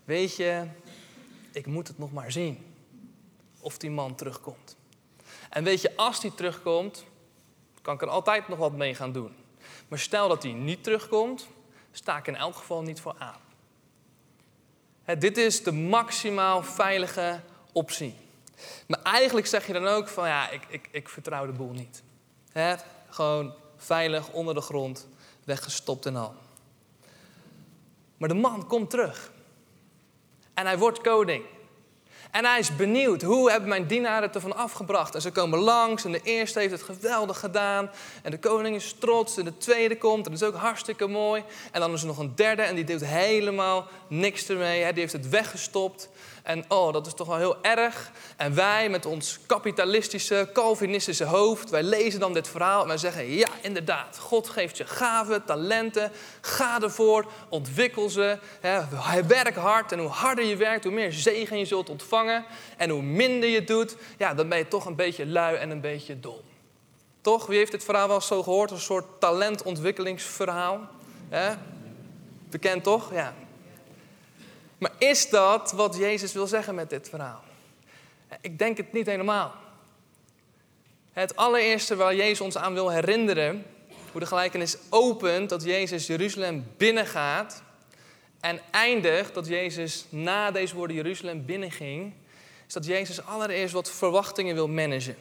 Weet 0.05 0.37
je, 0.37 0.67
ik 1.53 1.67
moet 1.67 1.89
het 1.89 1.99
nog 1.99 2.13
maar 2.13 2.33
zien 2.33 2.75
of 3.61 3.79
die 3.79 3.91
man 3.91 4.15
terugkomt. 4.15 4.77
En 5.51 5.65
weet 5.65 5.81
je, 5.81 5.97
als 5.97 6.21
die 6.21 6.35
terugkomt, 6.35 7.05
kan 7.81 7.95
ik 7.95 8.03
er 8.03 8.09
altijd 8.09 8.49
nog 8.49 8.59
wat 8.59 8.73
mee 8.73 8.95
gaan 8.95 9.13
doen. 9.13 9.35
Maar 9.89 9.99
stel 9.99 10.29
dat 10.29 10.43
hij 10.43 10.53
niet 10.53 10.85
terugkomt, 10.85 11.47
sta 11.93 12.19
ik 12.19 12.27
in 12.27 12.37
elk 12.37 12.57
geval 12.57 12.83
niet 12.83 13.01
voor 13.01 13.15
aan. 13.19 13.41
dit 15.19 15.37
is 15.37 15.63
de 15.63 15.73
maximaal 15.73 16.63
veilige 16.63 17.41
optie. 17.73 18.15
Maar 18.87 19.03
eigenlijk 19.03 19.47
zeg 19.47 19.67
je 19.67 19.73
dan 19.73 19.87
ook 19.87 20.09
van 20.09 20.29
ja, 20.29 20.51
ik, 20.51 20.63
ik, 20.69 20.89
ik 20.91 21.09
vertrouw 21.09 21.47
de 21.47 21.53
boel 21.53 21.73
niet. 21.73 22.03
Gewoon 23.09 23.55
veilig 23.77 24.31
onder 24.31 24.55
de 24.55 24.61
grond, 24.61 25.09
weggestopt 25.45 26.07
en 26.07 26.17
al. 26.17 26.35
Maar 28.17 28.29
de 28.29 28.35
man 28.35 28.67
komt 28.67 28.91
terug. 28.91 29.33
En 30.55 30.67
hij 30.67 30.79
wordt 30.79 31.01
koning. 31.01 31.45
En 32.31 32.45
hij 32.45 32.59
is 32.59 32.77
benieuwd, 32.77 33.23
hoe 33.23 33.51
hebben 33.51 33.69
mijn 33.69 33.87
dienaren 33.87 34.23
het 34.23 34.35
ervan 34.35 34.57
afgebracht? 34.57 35.15
En 35.15 35.21
ze 35.21 35.31
komen 35.31 35.59
langs 35.59 36.05
en 36.05 36.13
de 36.13 36.21
eerste 36.23 36.59
heeft 36.59 36.73
het 36.73 36.83
geweldig 36.83 37.39
gedaan. 37.39 37.91
En 38.23 38.31
de 38.31 38.39
koning 38.39 38.77
is 38.77 38.95
trots 38.99 39.37
en 39.37 39.45
de 39.45 39.59
tweede 39.59 39.99
komt 39.99 40.27
en 40.27 40.33
dat 40.33 40.41
is 40.41 40.49
ook 40.49 40.55
hartstikke 40.55 41.07
mooi. 41.07 41.45
En 41.73 41.81
dan 41.81 41.93
is 41.93 42.01
er 42.01 42.07
nog 42.07 42.19
een 42.19 42.35
derde 42.35 42.63
en 42.63 42.75
die 42.75 42.85
doet 42.85 43.05
helemaal 43.05 43.87
niks 44.09 44.49
ermee. 44.49 44.93
Die 44.93 45.01
heeft 45.01 45.13
het 45.13 45.29
weggestopt. 45.29 46.09
En 46.43 46.65
oh, 46.69 46.93
dat 46.93 47.07
is 47.07 47.15
toch 47.15 47.27
wel 47.27 47.37
heel 47.37 47.63
erg. 47.63 48.11
En 48.37 48.55
wij 48.55 48.89
met 48.89 49.07
ons 49.07 49.39
kapitalistische, 49.47 50.51
Calvinistische 50.53 51.25
hoofd, 51.25 51.71
wij 51.71 51.83
lezen 51.83 52.21
dan 52.21 52.33
dit 52.33 52.49
verhaal 52.49 52.83
en 52.83 52.89
wij 52.89 52.97
zeggen: 52.97 53.31
ja, 53.31 53.49
inderdaad, 53.61 54.19
God 54.19 54.49
geeft 54.49 54.77
je 54.77 54.87
gaven, 54.87 55.45
talenten. 55.45 56.13
Ga 56.41 56.81
ervoor, 56.81 57.27
ontwikkel 57.49 58.09
ze. 58.09 58.39
Hè, 58.61 58.81
werk 59.27 59.57
hard 59.57 59.93
en 59.93 59.99
hoe 59.99 60.09
harder 60.09 60.45
je 60.45 60.57
werkt, 60.57 60.85
hoe 60.85 60.93
meer 60.93 61.13
zegen 61.13 61.59
je 61.59 61.65
zult 61.65 61.89
ontvangen. 61.89 62.45
En 62.77 62.91
hoe 62.91 63.03
minder 63.03 63.49
je 63.49 63.65
doet, 63.65 63.97
ja, 64.19 64.35
dan 64.35 64.49
ben 64.49 64.59
je 64.59 64.69
toch 64.69 64.87
een 64.87 64.97
beetje 64.97 65.27
lui 65.27 65.57
en 65.57 65.71
een 65.71 65.81
beetje 65.81 66.21
dom. 66.21 66.41
Toch? 67.21 67.47
Wie 67.47 67.59
heeft 67.59 67.73
dit 67.73 67.85
verhaal 67.85 68.09
wel 68.09 68.21
zo 68.21 68.43
gehoord? 68.43 68.71
Een 68.71 68.81
soort 68.81 69.21
talentontwikkelingsverhaal. 69.21 70.89
Hè? 71.29 71.55
Bekend 72.51 72.83
toch? 72.83 73.13
Ja. 73.13 73.35
Maar 74.83 74.93
is 74.99 75.29
dat 75.29 75.73
wat 75.73 75.97
Jezus 75.97 76.33
wil 76.33 76.47
zeggen 76.47 76.75
met 76.75 76.91
dit 76.91 77.09
verhaal? 77.09 77.43
Ik 78.41 78.59
denk 78.59 78.77
het 78.77 78.93
niet 78.93 79.07
helemaal. 79.07 79.55
Het 81.13 81.37
allereerste 81.37 81.97
waar 81.97 82.15
Jezus 82.15 82.41
ons 82.41 82.57
aan 82.57 82.75
wil 82.75 82.91
herinneren, 82.91 83.67
hoe 84.13 84.21
de 84.21 84.27
gelijkenis 84.27 84.77
opent 84.91 85.49
dat 85.49 85.65
Jezus 85.65 86.07
Jeruzalem 86.07 86.67
binnengaat 86.77 87.63
en 88.41 88.61
eindigt 88.71 89.35
dat 89.35 89.47
Jezus 89.47 90.07
na 90.09 90.51
deze 90.51 90.75
woorden 90.75 90.97
Jeruzalem 90.97 91.45
binnenging, 91.45 92.15
is 92.67 92.73
dat 92.73 92.87
Jezus 92.87 93.25
allereerst 93.25 93.75
wat 93.75 93.91
verwachtingen 93.91 94.55
wil 94.55 94.69
managen. 94.69 95.17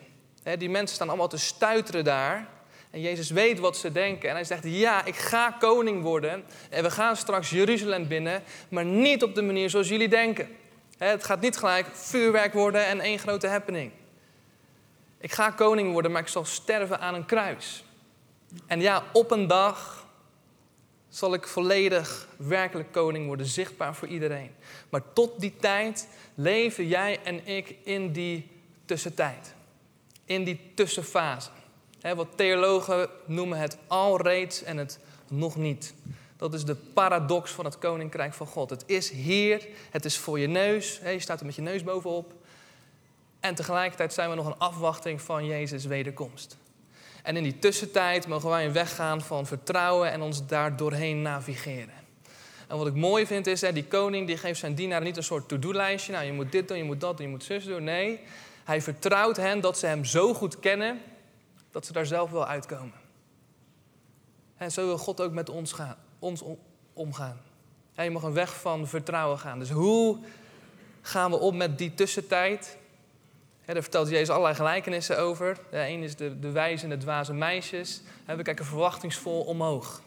Die 0.57 0.69
mensen 0.69 0.95
staan 0.95 1.09
allemaal 1.09 1.27
te 1.27 1.37
stuiteren 1.37 2.03
daar. 2.03 2.49
En 2.91 3.01
Jezus 3.01 3.29
weet 3.29 3.59
wat 3.59 3.77
ze 3.77 3.91
denken. 3.91 4.29
En 4.29 4.35
hij 4.35 4.43
zegt, 4.43 4.63
ja, 4.63 5.05
ik 5.05 5.15
ga 5.15 5.51
koning 5.59 6.03
worden. 6.03 6.43
En 6.69 6.83
we 6.83 6.91
gaan 6.91 7.15
straks 7.15 7.49
Jeruzalem 7.49 8.07
binnen. 8.07 8.43
Maar 8.69 8.85
niet 8.85 9.23
op 9.23 9.35
de 9.35 9.41
manier 9.41 9.69
zoals 9.69 9.87
jullie 9.87 10.09
denken. 10.09 10.49
Het 10.97 11.23
gaat 11.23 11.41
niet 11.41 11.57
gelijk 11.57 11.87
vuurwerk 11.93 12.53
worden 12.53 12.85
en 12.85 12.99
één 12.99 13.19
grote 13.19 13.47
happening. 13.47 13.91
Ik 15.17 15.31
ga 15.31 15.49
koning 15.49 15.91
worden, 15.91 16.11
maar 16.11 16.21
ik 16.21 16.27
zal 16.27 16.45
sterven 16.45 16.99
aan 16.99 17.13
een 17.13 17.25
kruis. 17.25 17.83
En 18.67 18.81
ja, 18.81 19.03
op 19.13 19.31
een 19.31 19.47
dag 19.47 20.07
zal 21.09 21.33
ik 21.33 21.47
volledig 21.47 22.27
werkelijk 22.37 22.91
koning 22.91 23.25
worden, 23.25 23.45
zichtbaar 23.45 23.95
voor 23.95 24.07
iedereen. 24.07 24.51
Maar 24.89 25.13
tot 25.13 25.39
die 25.39 25.55
tijd 25.59 26.07
leven 26.35 26.87
jij 26.87 27.19
en 27.23 27.47
ik 27.47 27.75
in 27.83 28.11
die 28.11 28.49
tussentijd. 28.85 29.53
In 30.25 30.43
die 30.43 30.71
tussenfase 30.75 31.49
wat 32.01 32.27
theologen 32.35 33.09
noemen 33.25 33.57
het 33.57 33.77
alreeds 33.87 34.63
en 34.63 34.77
het 34.77 34.99
nog 35.27 35.55
niet. 35.55 35.93
Dat 36.37 36.53
is 36.53 36.65
de 36.65 36.75
paradox 36.75 37.51
van 37.51 37.65
het 37.65 37.77
koninkrijk 37.77 38.33
van 38.33 38.47
God. 38.47 38.69
Het 38.69 38.83
is 38.85 39.09
hier, 39.09 39.67
het 39.89 40.05
is 40.05 40.17
voor 40.17 40.39
je 40.39 40.47
neus, 40.47 40.99
je 41.03 41.19
staat 41.19 41.39
er 41.39 41.45
met 41.45 41.55
je 41.55 41.61
neus 41.61 41.83
bovenop. 41.83 42.33
En 43.39 43.55
tegelijkertijd 43.55 44.13
zijn 44.13 44.29
we 44.29 44.35
nog 44.35 44.45
een 44.45 44.57
afwachting 44.57 45.21
van 45.21 45.45
Jezus' 45.45 45.85
wederkomst. 45.85 46.57
En 47.23 47.37
in 47.37 47.43
die 47.43 47.59
tussentijd 47.59 48.27
mogen 48.27 48.49
wij 48.49 48.65
een 48.65 48.73
weg 48.73 48.95
gaan 48.95 49.21
van 49.21 49.45
vertrouwen 49.45 50.11
en 50.11 50.21
ons 50.21 50.47
daar 50.47 50.77
doorheen 50.77 51.21
navigeren. 51.21 51.93
En 52.67 52.77
wat 52.77 52.87
ik 52.87 52.95
mooi 52.95 53.25
vind 53.25 53.47
is, 53.47 53.59
die 53.59 53.85
koning 53.85 54.27
die 54.27 54.37
geeft 54.37 54.59
zijn 54.59 54.75
dienaren 54.75 55.05
niet 55.05 55.17
een 55.17 55.23
soort 55.23 55.47
to-do-lijstje. 55.47 56.11
Nou, 56.11 56.25
je 56.25 56.33
moet 56.33 56.51
dit 56.51 56.67
doen, 56.67 56.77
je 56.77 56.83
moet 56.83 57.01
dat 57.01 57.17
doen, 57.17 57.25
je 57.25 57.31
moet 57.31 57.43
zus 57.43 57.65
doen. 57.65 57.83
Nee, 57.83 58.19
hij 58.63 58.81
vertrouwt 58.81 59.37
hen 59.37 59.61
dat 59.61 59.77
ze 59.77 59.85
hem 59.85 60.05
zo 60.05 60.33
goed 60.33 60.59
kennen 60.59 61.01
dat 61.71 61.85
ze 61.85 61.93
daar 61.93 62.05
zelf 62.05 62.31
wel 62.31 62.47
uitkomen. 62.47 62.99
En 64.57 64.71
zo 64.71 64.85
wil 64.85 64.97
God 64.97 65.21
ook 65.21 65.31
met 65.31 65.49
ons, 65.49 65.71
gaan, 65.71 65.95
ons 66.19 66.43
omgaan. 66.93 67.37
je 67.95 68.11
mag 68.11 68.23
een 68.23 68.33
weg 68.33 68.59
van 68.59 68.87
vertrouwen 68.87 69.39
gaan. 69.39 69.59
Dus 69.59 69.69
hoe 69.69 70.17
gaan 71.01 71.31
we 71.31 71.37
om 71.37 71.57
met 71.57 71.77
die 71.77 71.93
tussentijd? 71.93 72.79
daar 73.73 73.81
vertelt 73.81 74.09
Jezus 74.09 74.29
allerlei 74.29 74.55
gelijkenissen 74.55 75.19
over. 75.19 75.57
De 75.69 75.87
een 75.87 76.03
is 76.03 76.15
de, 76.15 76.39
de 76.39 76.51
wijze 76.51 76.83
en 76.83 76.89
de 76.89 76.97
dwaze 76.97 77.33
meisjes. 77.33 78.01
we 78.25 78.41
kijken 78.41 78.65
verwachtingsvol 78.65 79.41
omhoog. 79.41 80.01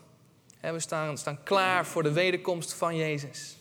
we 0.61 0.81
staan, 0.81 1.19
staan 1.19 1.43
klaar 1.43 1.87
voor 1.87 2.03
de 2.03 2.13
wederkomst 2.13 2.75
van 2.75 2.97
Jezus. 2.97 3.57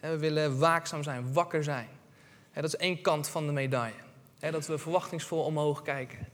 we 0.00 0.18
willen 0.18 0.58
waakzaam 0.58 1.02
zijn, 1.02 1.32
wakker 1.32 1.64
zijn. 1.64 1.88
dat 2.52 2.64
is 2.64 2.76
één 2.76 3.00
kant 3.00 3.28
van 3.28 3.46
de 3.46 3.52
medaille. 3.52 4.00
dat 4.38 4.66
we 4.66 4.78
verwachtingsvol 4.78 5.44
omhoog 5.44 5.82
kijken. 5.82 6.28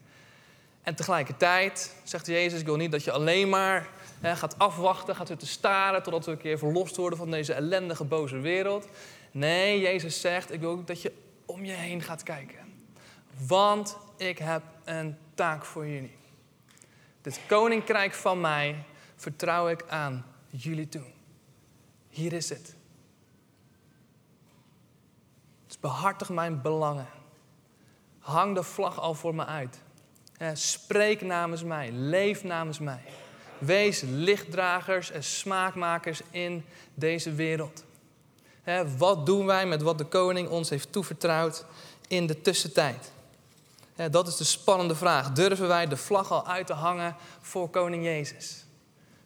En 0.85 0.95
tegelijkertijd 0.95 1.95
zegt 2.03 2.27
Jezus, 2.27 2.61
ik 2.61 2.67
wil 2.67 2.77
niet 2.77 2.93
dat 2.93 3.05
je 3.05 3.13
alleen 3.13 3.49
maar 3.49 3.89
gaat 4.21 4.59
afwachten, 4.59 5.17
gaat 5.17 5.27
zitten 5.27 5.49
staren 5.49 6.03
totdat 6.03 6.25
we 6.25 6.31
een 6.31 6.39
keer 6.39 6.59
verlost 6.59 6.97
worden 6.97 7.19
van 7.19 7.31
deze 7.31 7.53
ellendige, 7.53 8.05
boze 8.05 8.39
wereld. 8.39 8.89
Nee, 9.31 9.81
Jezus 9.81 10.21
zegt, 10.21 10.53
ik 10.53 10.61
wil 10.61 10.71
ook 10.71 10.87
dat 10.87 11.03
je 11.03 11.13
om 11.47 11.65
je 11.65 11.73
heen 11.73 12.03
gaat 12.03 12.23
kijken. 12.23 12.59
Want 13.47 13.97
ik 14.17 14.39
heb 14.39 14.63
een 14.85 15.17
taak 15.35 15.65
voor 15.65 15.87
jullie. 15.87 16.17
Dit 17.23 17.41
koninkrijk 17.47 18.15
van 18.15 18.41
mij 18.41 18.85
vertrouw 19.17 19.69
ik 19.69 19.85
aan 19.89 20.27
jullie 20.51 20.89
toe. 20.89 21.05
Hier 22.09 22.33
is 22.33 22.49
het. 22.49 22.77
Dus 25.67 25.79
behartig 25.81 26.29
mijn 26.29 26.63
belangen. 26.63 27.09
Hang 28.19 28.55
de 28.55 28.63
vlag 28.63 29.01
al 29.01 29.15
voor 29.15 29.35
me 29.35 29.45
uit. 29.45 29.83
Spreek 30.53 31.21
namens 31.21 31.63
mij, 31.63 31.91
leef 31.93 32.45
namens 32.45 32.79
mij. 32.79 33.01
Wees 33.59 34.03
lichtdragers 34.07 35.11
en 35.11 35.25
smaakmakers 35.25 36.21
in 36.31 36.65
deze 36.95 37.33
wereld. 37.33 37.85
Wat 38.99 39.27
doen 39.27 39.47
wij 39.47 39.67
met 39.67 39.83
wat 39.83 39.99
de 39.99 40.05
koning 40.05 40.49
ons 40.49 40.71
heeft 40.71 40.93
toevertrouwd 40.93 41.65
in 42.09 42.27
de 42.27 42.41
tussentijd? 42.41 43.13
Dat 44.11 44.27
is 44.27 44.37
de 44.37 44.45
spannende 44.45 44.95
vraag. 44.95 45.33
Durven 45.33 45.69
wij 45.69 45.87
de 45.87 45.97
vlag 45.97 46.31
al 46.31 46.47
uit 46.47 46.67
te 46.67 46.73
hangen 46.73 47.17
voor 47.41 47.69
koning 47.69 48.05
Jezus? 48.05 48.65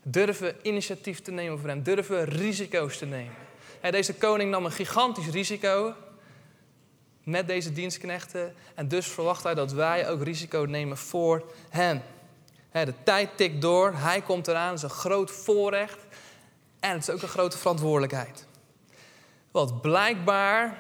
Durven 0.02 0.46
we 0.46 0.56
initiatief 0.62 1.22
te 1.22 1.30
nemen 1.30 1.58
voor 1.58 1.68
hem? 1.68 1.82
Durven 1.82 2.16
we 2.16 2.24
risico's 2.24 2.98
te 2.98 3.06
nemen? 3.06 3.34
Deze 3.90 4.14
koning 4.14 4.50
nam 4.50 4.64
een 4.64 4.72
gigantisch 4.72 5.28
risico 5.28 5.94
met 7.28 7.46
deze 7.46 7.72
dienstknechten. 7.72 8.54
En 8.74 8.88
dus 8.88 9.06
verwacht 9.06 9.42
hij 9.42 9.54
dat 9.54 9.72
wij 9.72 10.08
ook 10.08 10.22
risico 10.22 10.64
nemen 10.68 10.96
voor 10.96 11.52
hem. 11.68 12.02
De 12.70 12.94
tijd 13.04 13.28
tikt 13.36 13.62
door, 13.62 13.92
hij 13.94 14.20
komt 14.20 14.48
eraan, 14.48 14.68
het 14.68 14.76
is 14.76 14.82
een 14.82 14.90
groot 14.90 15.30
voorrecht. 15.30 15.98
En 16.80 16.90
het 16.90 17.02
is 17.02 17.10
ook 17.10 17.22
een 17.22 17.28
grote 17.28 17.58
verantwoordelijkheid. 17.58 18.46
Want 19.50 19.80
blijkbaar, 19.80 20.78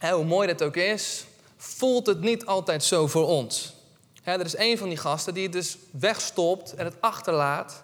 hoe 0.00 0.24
mooi 0.24 0.48
dat 0.48 0.62
ook 0.62 0.76
is, 0.76 1.24
voelt 1.56 2.06
het 2.06 2.20
niet 2.20 2.46
altijd 2.46 2.84
zo 2.84 3.06
voor 3.06 3.26
ons. 3.26 3.74
Er 4.22 4.44
is 4.44 4.56
een 4.56 4.78
van 4.78 4.88
die 4.88 4.98
gasten 4.98 5.34
die 5.34 5.42
het 5.42 5.52
dus 5.52 5.76
wegstopt 5.90 6.74
en 6.74 6.84
het 6.84 7.00
achterlaat. 7.00 7.82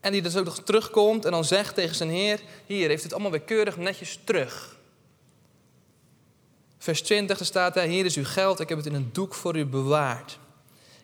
En 0.00 0.12
die 0.12 0.22
dus 0.22 0.36
ook 0.36 0.44
nog 0.44 0.62
terugkomt 0.62 1.24
en 1.24 1.30
dan 1.30 1.44
zegt 1.44 1.74
tegen 1.74 1.96
zijn 1.96 2.10
heer: 2.10 2.40
Hier, 2.66 2.88
heeft 2.88 3.02
het 3.02 3.12
allemaal 3.12 3.30
weer 3.30 3.40
keurig 3.40 3.76
netjes 3.76 4.18
terug. 4.24 4.78
Vers 6.80 7.02
20 7.02 7.44
staat 7.44 7.74
daar, 7.74 7.86
hier 7.86 8.04
is 8.04 8.16
uw 8.16 8.24
geld, 8.24 8.60
ik 8.60 8.68
heb 8.68 8.78
het 8.78 8.86
in 8.86 8.94
een 8.94 9.08
doek 9.12 9.34
voor 9.34 9.56
u 9.56 9.66
bewaard. 9.66 10.38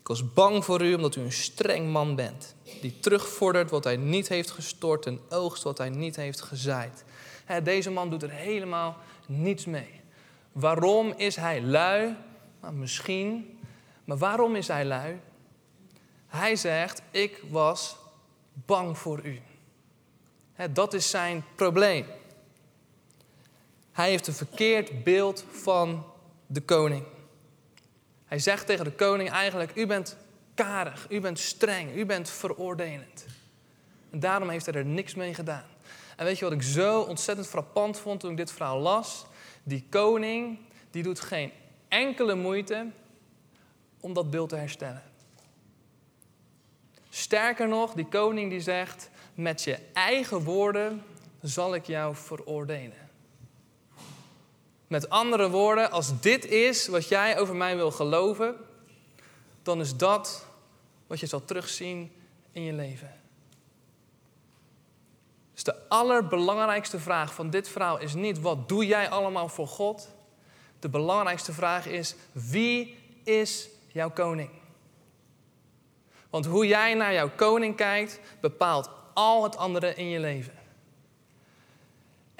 Ik 0.00 0.06
was 0.06 0.32
bang 0.32 0.64
voor 0.64 0.82
u 0.82 0.94
omdat 0.94 1.16
u 1.16 1.20
een 1.20 1.32
streng 1.32 1.92
man 1.92 2.14
bent, 2.14 2.54
die 2.80 3.00
terugvordert 3.00 3.70
wat 3.70 3.84
hij 3.84 3.96
niet 3.96 4.28
heeft 4.28 4.50
gestort 4.50 5.06
en 5.06 5.20
oogst 5.28 5.62
wat 5.62 5.78
hij 5.78 5.88
niet 5.88 6.16
heeft 6.16 6.40
gezaaid. 6.40 7.04
Deze 7.62 7.90
man 7.90 8.10
doet 8.10 8.22
er 8.22 8.30
helemaal 8.30 8.96
niets 9.26 9.64
mee. 9.64 10.00
Waarom 10.52 11.14
is 11.16 11.36
hij 11.36 11.62
lui? 11.62 12.16
Nou, 12.60 12.74
misschien. 12.74 13.58
Maar 14.04 14.18
waarom 14.18 14.54
is 14.54 14.68
hij 14.68 14.84
lui? 14.84 15.20
Hij 16.26 16.56
zegt, 16.56 17.02
ik 17.10 17.42
was 17.50 17.96
bang 18.52 18.98
voor 18.98 19.20
u. 19.24 19.40
Dat 20.70 20.94
is 20.94 21.10
zijn 21.10 21.44
probleem. 21.54 22.06
Hij 23.96 24.08
heeft 24.08 24.26
een 24.26 24.34
verkeerd 24.34 25.04
beeld 25.04 25.44
van 25.50 26.06
de 26.46 26.60
koning. 26.60 27.04
Hij 28.24 28.38
zegt 28.38 28.66
tegen 28.66 28.84
de 28.84 28.92
koning 28.92 29.30
eigenlijk, 29.30 29.76
u 29.76 29.86
bent 29.86 30.16
karig, 30.54 31.06
u 31.10 31.20
bent 31.20 31.38
streng, 31.38 31.94
u 31.94 32.06
bent 32.06 32.30
veroordelend. 32.30 33.26
En 34.10 34.20
daarom 34.20 34.48
heeft 34.48 34.66
hij 34.66 34.74
er 34.74 34.84
niks 34.84 35.14
mee 35.14 35.34
gedaan. 35.34 35.64
En 36.16 36.24
weet 36.24 36.38
je 36.38 36.44
wat 36.44 36.54
ik 36.54 36.62
zo 36.62 37.00
ontzettend 37.00 37.48
frappant 37.48 37.98
vond 37.98 38.20
toen 38.20 38.30
ik 38.30 38.36
dit 38.36 38.52
verhaal 38.52 38.78
las? 38.78 39.26
Die 39.62 39.86
koning, 39.88 40.58
die 40.90 41.02
doet 41.02 41.20
geen 41.20 41.52
enkele 41.88 42.34
moeite 42.34 42.86
om 44.00 44.12
dat 44.12 44.30
beeld 44.30 44.48
te 44.48 44.56
herstellen. 44.56 45.02
Sterker 47.08 47.68
nog, 47.68 47.92
die 47.92 48.06
koning 48.06 48.50
die 48.50 48.60
zegt, 48.60 49.10
met 49.34 49.62
je 49.62 49.78
eigen 49.92 50.40
woorden 50.40 51.02
zal 51.42 51.74
ik 51.74 51.86
jou 51.86 52.14
veroordelen. 52.14 53.05
Met 54.86 55.08
andere 55.08 55.50
woorden, 55.50 55.90
als 55.90 56.20
dit 56.20 56.44
is 56.44 56.86
wat 56.86 57.08
jij 57.08 57.38
over 57.38 57.56
mij 57.56 57.76
wil 57.76 57.90
geloven, 57.90 58.56
dan 59.62 59.80
is 59.80 59.96
dat 59.96 60.46
wat 61.06 61.20
je 61.20 61.26
zal 61.26 61.44
terugzien 61.44 62.12
in 62.52 62.62
je 62.62 62.72
leven. 62.72 63.14
Dus 65.52 65.64
de 65.64 65.88
allerbelangrijkste 65.88 66.98
vraag 66.98 67.34
van 67.34 67.50
dit 67.50 67.68
verhaal 67.68 67.98
is 67.98 68.14
niet 68.14 68.40
wat 68.40 68.68
doe 68.68 68.86
jij 68.86 69.08
allemaal 69.08 69.48
voor 69.48 69.68
God. 69.68 70.08
De 70.78 70.88
belangrijkste 70.88 71.52
vraag 71.52 71.86
is 71.86 72.14
wie 72.32 72.98
is 73.24 73.68
jouw 73.92 74.10
koning? 74.10 74.50
Want 76.30 76.46
hoe 76.46 76.66
jij 76.66 76.94
naar 76.94 77.12
jouw 77.12 77.30
koning 77.36 77.76
kijkt, 77.76 78.20
bepaalt 78.40 78.90
al 79.14 79.42
het 79.42 79.56
andere 79.56 79.94
in 79.94 80.08
je 80.08 80.20
leven. 80.20 80.65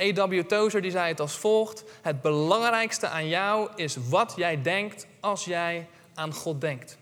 A.W. 0.01 0.41
Tozer 0.41 0.83
die 0.83 0.91
zei 0.91 1.09
het 1.09 1.21
als 1.21 1.37
volgt: 1.37 1.85
Het 2.03 2.23
belangrijkste 2.23 3.09
aan 3.09 3.29
jou 3.29 3.71
is 3.75 3.97
wat 4.09 4.33
jij 4.37 4.63
denkt 4.63 5.07
als 5.21 5.45
jij 5.45 5.89
aan 6.15 6.35
God 6.35 6.61
denkt. 6.61 6.99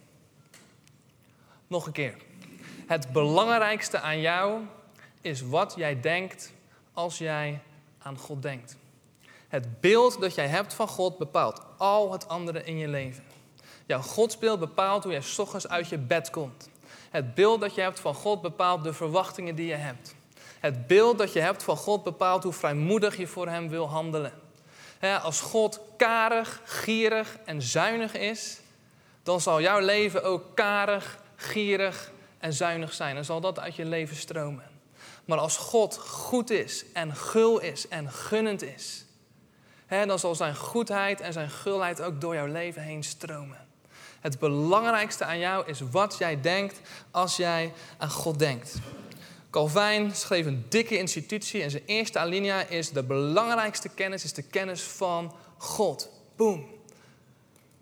Nog 1.67 1.87
een 1.87 1.93
keer. 1.93 2.17
Het 2.87 3.13
belangrijkste 3.13 4.01
aan 4.01 4.21
jou 4.21 4.61
is 5.21 5.43
wat 5.43 5.75
jij 5.77 6.01
denkt 6.01 6.53
als 6.93 7.19
jij 7.19 7.61
aan 7.99 8.19
God 8.19 8.43
denkt. 8.43 8.77
Het 9.49 9.81
beeld 9.81 10.21
dat 10.21 10.35
jij 10.35 10.47
hebt 10.47 10.75
van 10.75 10.89
God 10.89 11.19
bepaalt 11.19 11.63
al 11.77 12.13
het 12.13 12.29
andere 12.29 12.65
in 12.65 12.79
je 12.79 12.89
leven. 12.89 13.25
Jouw 13.87 14.01
godsbeeld 14.01 14.61
bepaalt 14.61 15.03
hoe 15.03 15.13
jij 15.13 15.21
s 15.21 15.39
ochtends 15.39 15.69
uit 15.69 15.89
je 15.89 15.99
bed 15.99 16.31
komt. 16.31 16.69
Het 17.11 17.35
beeld 17.35 17.61
dat 17.61 17.75
je 17.75 17.81
hebt 17.81 18.01
van 18.01 18.15
God 18.15 18.43
bepaalt 18.43 18.85
de 18.85 18.93
verwachtingen 18.93 19.55
die 19.55 19.67
je 19.67 19.75
hebt. 19.75 20.15
Het 20.65 20.87
beeld 20.87 21.19
dat 21.19 21.33
je 21.33 21.41
hebt 21.41 21.63
van 21.63 21.77
God 21.77 22.03
bepaalt 22.03 22.43
hoe 22.43 22.53
vrijmoedig 22.53 23.17
je 23.17 23.27
voor 23.27 23.49
Hem 23.49 23.69
wil 23.69 23.89
handelen. 23.89 24.33
als 25.23 25.41
God 25.41 25.81
karig, 25.97 26.61
gierig 26.65 27.39
en 27.45 27.63
zuinig 27.63 28.15
is, 28.15 28.59
dan 29.23 29.41
zal 29.41 29.61
jouw 29.61 29.79
leven 29.79 30.25
ook 30.25 30.43
karig, 30.55 31.19
gierig 31.37 32.11
en 32.39 32.53
zuinig 32.53 32.93
zijn. 32.93 33.17
En 33.17 33.25
zal 33.25 33.41
dat 33.41 33.59
uit 33.59 33.77
je 33.77 33.85
leven 33.85 34.17
stromen. 34.17 34.65
Maar 35.25 35.39
als 35.39 35.57
God 35.57 35.99
goed 35.99 36.51
is 36.51 36.85
en 36.93 37.17
gul 37.17 37.61
is 37.61 37.89
en 37.89 38.11
gunnend 38.11 38.63
is, 38.63 39.05
dan 39.89 40.19
zal 40.19 40.35
zijn 40.35 40.57
goedheid 40.57 41.21
en 41.21 41.33
zijn 41.33 41.51
gulheid 41.51 42.03
ook 42.03 42.21
door 42.21 42.35
jouw 42.35 42.47
leven 42.47 42.83
heen 42.83 43.05
stromen. 43.05 43.67
Het 44.21 44.39
belangrijkste 44.39 45.25
aan 45.25 45.39
jou 45.39 45.67
is 45.67 45.81
wat 45.91 46.19
jij 46.19 46.41
denkt 46.41 46.81
als 47.11 47.37
jij 47.37 47.73
aan 47.99 48.11
God 48.11 48.39
denkt. 48.39 48.81
Calvijn 49.55 50.15
schreef 50.15 50.47
een 50.47 50.65
dikke 50.69 50.99
institutie 50.99 51.63
en 51.63 51.71
zijn 51.71 51.83
eerste 51.87 52.19
alinea 52.19 52.67
is 52.67 52.91
de 52.91 53.03
belangrijkste 53.03 53.89
kennis 53.89 54.25
is 54.25 54.33
de 54.33 54.43
kennis 54.43 54.83
van 54.83 55.35
God. 55.59 56.09
Boom. 56.37 56.67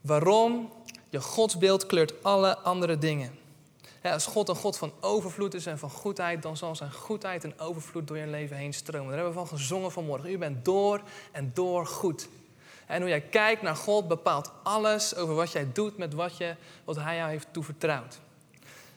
Waarom? 0.01 0.73
Je 1.09 1.21
godsbeeld 1.21 1.87
kleurt 1.87 2.23
alle 2.23 2.59
andere 2.59 2.99
dingen. 2.99 3.39
als 4.03 4.27
God 4.27 4.49
een 4.49 4.57
God 4.57 4.79
van 4.79 4.93
overvloed 5.01 5.55
is 5.55 5.67
en 5.67 5.79
van 5.79 5.91
goedheid, 5.91 6.43
dan 6.43 6.57
zal 6.57 6.77
zijn 6.77 6.93
goedheid 6.93 7.45
en 7.45 7.59
overvloed 7.59 8.09
door 8.09 8.17
je 8.17 8.27
leven 8.27 8.57
heen 8.57 8.75
stromen. 8.75 9.07
Daar 9.07 9.17
hebben 9.17 9.33
we 9.43 9.47
van 9.47 9.59
gezongen 9.59 9.93
vanmorgen. 9.93 10.31
U 10.31 10.39
bent 10.39 10.65
door 10.65 11.03
en 11.31 11.51
door 11.55 11.87
goed. 11.87 12.29
En 12.87 13.01
hoe 13.01 13.09
jij 13.09 13.21
kijkt 13.21 13.63
naar 13.63 13.77
God 13.77 14.09
bepaalt 14.09 14.51
alles 14.63 15.17
over 15.17 15.35
wat 15.35 15.53
jij 15.53 15.67
doet 15.73 15.97
met 15.97 16.15
wat, 16.15 16.37
je, 16.37 16.55
wat 16.85 16.97
Hij 16.97 17.17
jou 17.17 17.31
heeft 17.31 17.49
toevertrouwd. 17.51 18.19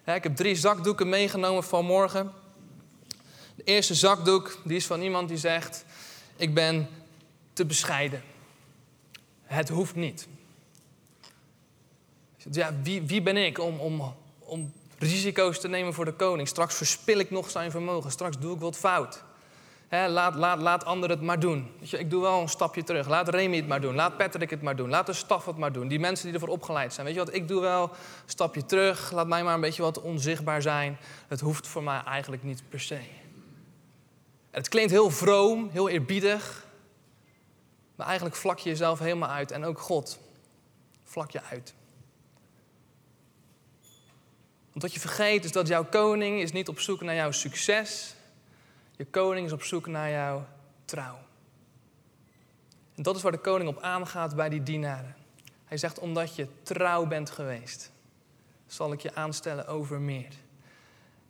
ik 0.06 0.24
heb 0.24 0.36
drie 0.36 0.56
zakdoeken 0.56 1.10
meegenomen 1.10 1.64
vanmorgen. 1.64 2.44
De 3.56 3.64
eerste 3.64 3.94
zakdoek 3.94 4.58
die 4.64 4.78
is 4.78 4.86
van 4.86 5.02
iemand 5.02 5.28
die 5.28 5.38
zegt: 5.38 5.86
Ik 6.36 6.54
ben 6.54 6.88
te 7.54 7.66
bescheiden. 7.66 8.24
Het 9.44 9.70
hoeft 9.70 9.96
niet. 9.96 10.28
Ja, 12.52 12.74
wie, 12.84 13.02
wie 13.02 13.22
ben 13.22 13.38
ik 13.38 13.60
om, 13.60 13.80
om, 13.80 14.14
om 14.40 14.74
risico's 14.98 15.60
te 15.60 15.68
nemen 15.68 15.94
voor 15.94 16.06
de 16.06 16.14
koning? 16.14 16.48
Straks 16.48 16.76
verspil 16.76 17.20
ik 17.20 17.32
nog 17.32 17.50
zijn 17.50 17.72
vermogen. 17.72 18.12
Straks 18.12 18.40
doe 18.40 18.56
ik 18.56 18.60
wat 18.60 18.78
fout 18.78 19.24
laat, 19.90 20.36
laat, 20.36 20.62
laat 20.62 20.86
anderen 20.86 21.16
het 21.16 21.26
maar 21.26 21.40
doen. 21.40 21.72
je, 21.80 22.00
ik 22.00 22.10
doe 22.10 22.22
wel 22.22 22.42
een 22.42 22.50
stapje 22.50 22.84
terug. 22.84 23.08
Laat 23.08 23.30
Remy 23.30 23.56
het 23.56 23.68
maar 23.68 23.82
doen. 23.82 23.96
Laat 23.96 24.18
Patrick 24.18 24.50
het 24.50 24.62
maar 24.62 24.76
doen. 24.76 24.90
Laat 24.90 25.06
de 25.06 25.14
staf 25.14 25.46
het 25.46 25.58
maar 25.58 25.72
doen. 25.72 25.88
Die 25.88 26.00
mensen 26.00 26.26
die 26.26 26.34
ervoor 26.34 26.50
opgeleid 26.50 26.94
zijn. 26.94 27.06
Weet 27.06 27.16
je 27.16 27.22
wat, 27.22 27.34
ik 27.34 27.48
doe 27.48 27.62
wel 27.62 27.84
een 27.84 27.90
stapje 28.26 28.66
terug. 28.66 29.12
Laat 29.12 29.28
mij 29.28 29.44
maar 29.44 29.54
een 29.54 29.62
beetje 29.62 29.82
wat 29.82 30.02
onzichtbaar 30.02 30.62
zijn. 30.62 30.98
Het 31.28 31.40
hoeft 31.40 31.68
voor 31.68 31.84
mij 31.84 32.02
eigenlijk 32.06 32.44
niet 32.44 32.64
per 32.70 32.80
se. 32.80 33.00
Het 34.56 34.70
klinkt 34.70 34.92
heel 34.92 35.10
vroom, 35.10 35.70
heel 35.70 35.90
eerbiedig. 35.90 36.66
Maar 37.96 38.06
eigenlijk 38.08 38.36
vlak 38.36 38.60
je 38.60 38.70
jezelf 38.70 39.00
helemaal 39.00 39.30
uit. 39.30 39.52
En 39.52 39.64
ook 39.64 39.80
God 39.80 40.20
vlak 41.04 41.32
je 41.32 41.42
uit. 41.42 41.74
Want 44.72 44.82
wat 44.82 44.94
je 44.94 45.00
vergeet 45.00 45.44
is 45.44 45.52
dat 45.52 45.68
jouw 45.68 45.86
koning 45.86 46.42
is 46.42 46.52
niet 46.52 46.68
op 46.68 46.80
zoek 46.80 47.02
naar 47.02 47.16
jouw 47.16 47.32
succes. 47.32 48.16
Je 48.92 49.06
koning 49.06 49.46
is 49.46 49.52
op 49.52 49.64
zoek 49.64 49.88
naar 49.88 50.10
jouw 50.10 50.46
trouw. 50.86 51.18
En 52.96 53.04
dat 53.04 53.16
is 53.16 53.22
waar 53.22 53.32
de 53.32 53.38
koning 53.38 53.70
op 53.70 53.82
aangaat 53.82 54.36
bij 54.36 54.50
die 54.50 54.64
dienaren. 54.64 55.16
Hij 55.66 55.78
zegt, 55.78 56.00
omdat 56.00 56.36
je 56.36 56.48
trouw 56.64 57.06
bent 57.06 57.30
geweest, 57.30 57.92
zal 58.68 58.92
ik 58.92 59.02
je 59.02 59.16
aanstellen 59.16 59.68
over 59.68 60.00
meer. 60.00 60.34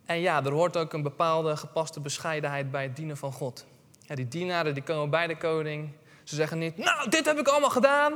En 0.06 0.20
ja, 0.20 0.44
er 0.44 0.52
hoort 0.52 0.76
ook 0.76 0.92
een 0.92 1.02
bepaalde 1.02 1.56
gepaste 1.56 2.00
bescheidenheid 2.00 2.70
bij 2.70 2.82
het 2.82 2.96
dienen 2.96 3.16
van 3.16 3.32
God. 3.32 3.66
Die 4.06 4.28
dienaren 4.28 4.74
die 4.74 4.82
komen 4.82 5.10
bij 5.10 5.26
de 5.26 5.36
koning. 5.36 5.90
Ze 6.24 6.34
zeggen 6.34 6.58
niet, 6.58 6.76
nou, 6.76 7.08
dit 7.10 7.24
heb 7.24 7.38
ik 7.38 7.48
allemaal 7.48 7.70
gedaan. 7.70 8.12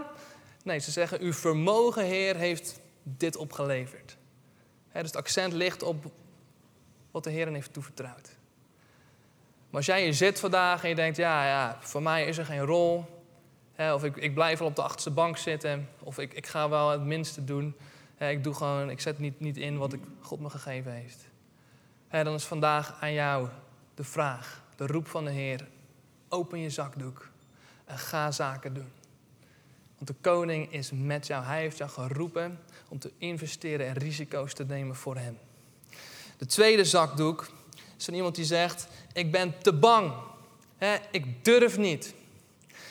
Nee, 0.62 0.78
ze 0.78 0.90
zeggen, 0.90 1.20
uw 1.20 1.32
vermogen, 1.32 2.04
Heer, 2.04 2.36
heeft 2.36 2.80
dit 3.02 3.36
opgeleverd. 3.36 4.16
dus 4.92 5.02
het 5.02 5.16
accent 5.16 5.52
ligt 5.52 5.82
op 5.82 6.04
wat 7.10 7.24
de 7.24 7.30
Heer 7.30 7.48
heeft 7.48 7.72
toevertrouwd. 7.72 8.38
Maar 9.70 9.78
als 9.78 9.86
jij 9.86 10.02
hier 10.02 10.14
zit 10.14 10.40
vandaag 10.40 10.82
en 10.82 10.88
je 10.88 10.94
denkt, 10.94 11.16
ja, 11.16 11.46
ja 11.46 11.78
voor 11.80 12.02
mij 12.02 12.24
is 12.24 12.38
er 12.38 12.44
geen 12.44 12.64
rol. 12.64 13.04
Of 13.76 14.04
ik, 14.04 14.16
ik 14.16 14.34
blijf 14.34 14.58
wel 14.58 14.68
op 14.68 14.76
de 14.76 14.82
achterste 14.82 15.10
bank 15.10 15.36
zitten. 15.36 15.88
Of 16.02 16.18
ik, 16.18 16.34
ik 16.34 16.46
ga 16.46 16.68
wel 16.68 16.90
het 16.90 17.04
minste 17.04 17.44
doen. 17.44 17.76
Ik, 18.18 18.44
doe 18.44 18.54
gewoon, 18.54 18.90
ik 18.90 19.00
zet 19.00 19.18
niet, 19.18 19.40
niet 19.40 19.56
in 19.56 19.78
wat 19.78 19.92
ik, 19.92 20.00
God 20.20 20.40
me 20.40 20.50
gegeven 20.50 20.92
heeft. 20.92 21.29
Dan 22.10 22.34
is 22.34 22.44
vandaag 22.44 22.96
aan 23.00 23.12
jou 23.12 23.48
de 23.94 24.04
vraag, 24.04 24.62
de 24.76 24.86
roep 24.86 25.08
van 25.08 25.24
de 25.24 25.30
Heer. 25.30 25.66
Open 26.28 26.58
je 26.58 26.70
zakdoek 26.70 27.28
en 27.84 27.98
ga 27.98 28.30
zaken 28.30 28.74
doen. 28.74 28.92
Want 29.94 30.06
de 30.06 30.14
koning 30.20 30.72
is 30.72 30.90
met 30.94 31.26
jou. 31.26 31.44
Hij 31.44 31.60
heeft 31.60 31.76
jou 31.76 31.90
geroepen 31.90 32.58
om 32.88 32.98
te 32.98 33.12
investeren 33.18 33.86
en 33.86 33.92
risico's 33.92 34.54
te 34.54 34.64
nemen 34.64 34.96
voor 34.96 35.16
hem. 35.16 35.38
De 36.38 36.46
tweede 36.46 36.84
zakdoek 36.84 37.48
is 37.98 38.04
van 38.04 38.14
iemand 38.14 38.34
die 38.34 38.44
zegt: 38.44 38.86
Ik 39.12 39.32
ben 39.32 39.54
te 39.62 39.72
bang. 39.72 40.12
ik 41.10 41.44
durf 41.44 41.78
niet. 41.78 42.14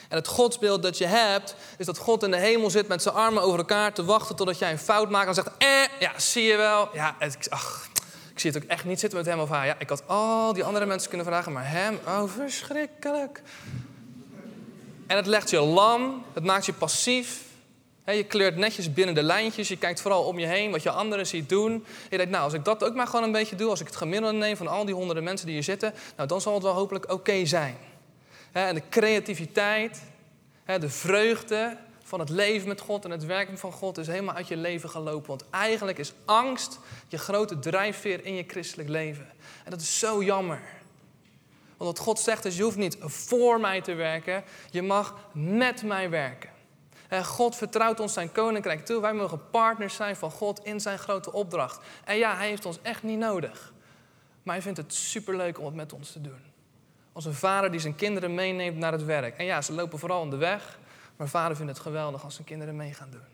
En 0.08 0.16
het 0.16 0.26
godsbeeld 0.26 0.82
dat 0.82 0.98
je 0.98 1.06
hebt, 1.06 1.56
is 1.78 1.86
dat 1.86 1.98
God 1.98 2.22
in 2.22 2.30
de 2.30 2.36
hemel 2.36 2.70
zit 2.70 2.88
met 2.88 3.02
zijn 3.02 3.14
armen 3.14 3.42
over 3.42 3.58
elkaar 3.58 3.92
te 3.92 4.04
wachten 4.04 4.36
totdat 4.36 4.58
jij 4.58 4.70
een 4.70 4.78
fout 4.78 5.10
maakt. 5.10 5.28
En 5.28 5.34
zegt: 5.34 5.56
Eh, 5.58 6.00
ja, 6.00 6.18
zie 6.18 6.44
je 6.44 6.56
wel. 6.56 6.88
Ja, 6.92 7.16
het, 7.18 7.50
ach, 7.50 7.88
ik 8.40 8.46
zie 8.46 8.60
het 8.60 8.64
ook 8.64 8.76
echt 8.76 8.84
niet 8.84 9.00
zitten 9.00 9.18
met 9.18 9.28
hem 9.28 9.40
of 9.40 9.48
haar. 9.48 9.66
Ja, 9.66 9.76
ik 9.78 9.88
had 9.88 10.02
al 10.06 10.52
die 10.52 10.64
andere 10.64 10.86
mensen 10.86 11.08
kunnen 11.08 11.26
vragen, 11.26 11.52
maar 11.52 11.70
hem, 11.70 11.98
oh, 12.06 12.22
verschrikkelijk. 12.28 13.42
En 15.06 15.16
het 15.16 15.26
legt 15.26 15.50
je 15.50 15.60
lam, 15.60 16.24
het 16.32 16.44
maakt 16.44 16.66
je 16.66 16.72
passief. 16.72 17.42
je 18.04 18.24
kleurt 18.24 18.56
netjes 18.56 18.92
binnen 18.92 19.14
de 19.14 19.22
lijntjes. 19.22 19.68
Je 19.68 19.76
kijkt 19.76 20.00
vooral 20.00 20.24
om 20.24 20.38
je 20.38 20.46
heen 20.46 20.70
wat 20.70 20.82
je 20.82 20.90
anderen 20.90 21.26
ziet 21.26 21.48
doen. 21.48 21.84
Je 22.10 22.16
denkt, 22.16 22.32
nou, 22.32 22.44
als 22.44 22.52
ik 22.52 22.64
dat 22.64 22.84
ook 22.84 22.94
maar 22.94 23.06
gewoon 23.06 23.24
een 23.24 23.32
beetje 23.32 23.56
doe, 23.56 23.70
als 23.70 23.80
ik 23.80 23.86
het 23.86 23.96
gemiddelde 23.96 24.36
neem 24.36 24.56
van 24.56 24.68
al 24.68 24.84
die 24.84 24.94
honderden 24.94 25.24
mensen 25.24 25.46
die 25.46 25.54
hier 25.54 25.64
zitten, 25.64 25.94
nou, 26.16 26.28
dan 26.28 26.40
zal 26.40 26.54
het 26.54 26.62
wel 26.62 26.72
hopelijk 26.72 27.12
oké 27.12 27.46
zijn. 27.46 27.76
En 28.52 28.74
de 28.74 28.82
creativiteit, 28.90 30.02
de 30.64 30.90
vreugde 30.90 31.76
van 32.10 32.20
het 32.20 32.28
leven 32.28 32.68
met 32.68 32.80
God 32.80 33.04
en 33.04 33.10
het 33.10 33.24
werken 33.24 33.58
van 33.58 33.72
God 33.72 33.98
is 33.98 34.06
helemaal 34.06 34.34
uit 34.34 34.48
je 34.48 34.56
leven 34.56 34.90
gelopen. 34.90 35.28
Want 35.28 35.44
eigenlijk 35.50 35.98
is 35.98 36.12
angst 36.24 36.78
je 37.08 37.18
grote 37.18 37.58
drijfveer 37.58 38.24
in 38.24 38.34
je 38.34 38.44
christelijk 38.46 38.88
leven. 38.88 39.28
En 39.64 39.70
dat 39.70 39.80
is 39.80 39.98
zo 39.98 40.22
jammer. 40.22 40.60
Want 41.76 41.90
wat 41.90 41.98
God 41.98 42.18
zegt 42.18 42.44
is, 42.44 42.56
je 42.56 42.62
hoeft 42.62 42.76
niet 42.76 42.96
voor 43.00 43.60
mij 43.60 43.80
te 43.80 43.94
werken, 43.94 44.44
je 44.70 44.82
mag 44.82 45.28
met 45.32 45.82
mij 45.82 46.10
werken. 46.10 46.50
En 47.08 47.24
God 47.24 47.56
vertrouwt 47.56 48.00
ons 48.00 48.12
zijn 48.12 48.32
koninkrijk 48.32 48.84
toe. 48.84 49.00
Wij 49.00 49.14
mogen 49.14 49.50
partners 49.50 49.94
zijn 49.94 50.16
van 50.16 50.30
God 50.30 50.64
in 50.64 50.80
zijn 50.80 50.98
grote 50.98 51.32
opdracht. 51.32 51.80
En 52.04 52.16
ja, 52.16 52.36
hij 52.36 52.48
heeft 52.48 52.66
ons 52.66 52.78
echt 52.82 53.02
niet 53.02 53.18
nodig. 53.18 53.72
Maar 54.42 54.54
hij 54.54 54.62
vindt 54.62 54.78
het 54.78 54.94
superleuk 54.94 55.58
om 55.58 55.64
het 55.64 55.74
met 55.74 55.92
ons 55.92 56.12
te 56.12 56.20
doen. 56.20 56.40
Als 57.12 57.24
een 57.24 57.34
vader 57.34 57.70
die 57.70 57.80
zijn 57.80 57.96
kinderen 57.96 58.34
meeneemt 58.34 58.76
naar 58.76 58.92
het 58.92 59.04
werk. 59.04 59.38
En 59.38 59.44
ja, 59.44 59.62
ze 59.62 59.72
lopen 59.72 59.98
vooral 59.98 60.28
de 60.28 60.36
weg. 60.36 60.78
Maar 61.20 61.28
vader 61.28 61.56
vindt 61.56 61.72
het 61.72 61.80
geweldig 61.80 62.24
als 62.24 62.34
zijn 62.34 62.46
kinderen 62.46 62.76
mee 62.76 62.94
gaan 62.94 63.10
doen. 63.10 63.24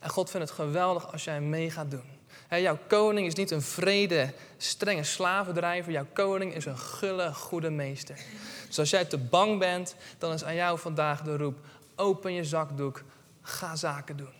En 0.00 0.10
God 0.10 0.30
vindt 0.30 0.48
het 0.48 0.56
geweldig 0.56 1.12
als 1.12 1.24
jij 1.24 1.40
mee 1.40 1.70
gaat 1.70 1.90
doen. 1.90 2.04
jouw 2.48 2.78
koning 2.86 3.26
is 3.26 3.34
niet 3.34 3.50
een 3.50 3.62
vrede, 3.62 4.32
strenge 4.56 5.02
slavendrijver. 5.02 5.92
Jouw 5.92 6.06
koning 6.12 6.54
is 6.54 6.64
een 6.64 6.78
gulle, 6.78 7.34
goede 7.34 7.70
meester. 7.70 8.18
Dus 8.66 8.78
als 8.78 8.90
jij 8.90 9.04
te 9.04 9.18
bang 9.18 9.58
bent, 9.58 9.94
dan 10.18 10.32
is 10.32 10.44
aan 10.44 10.54
jou 10.54 10.78
vandaag 10.78 11.22
de 11.22 11.36
roep: 11.36 11.58
open 11.96 12.32
je 12.32 12.44
zakdoek, 12.44 13.02
ga 13.42 13.76
zaken 13.76 14.16
doen. 14.16 14.34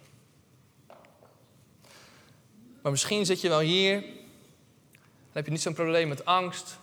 Maar 2.82 2.92
misschien 2.92 3.26
zit 3.26 3.40
je 3.40 3.48
wel 3.48 3.61
hier, 3.61 4.00
dan 4.00 5.32
heb 5.32 5.44
je 5.44 5.50
niet 5.50 5.62
zo'n 5.62 5.74
probleem 5.74 6.08
met 6.08 6.24
angst 6.24 6.78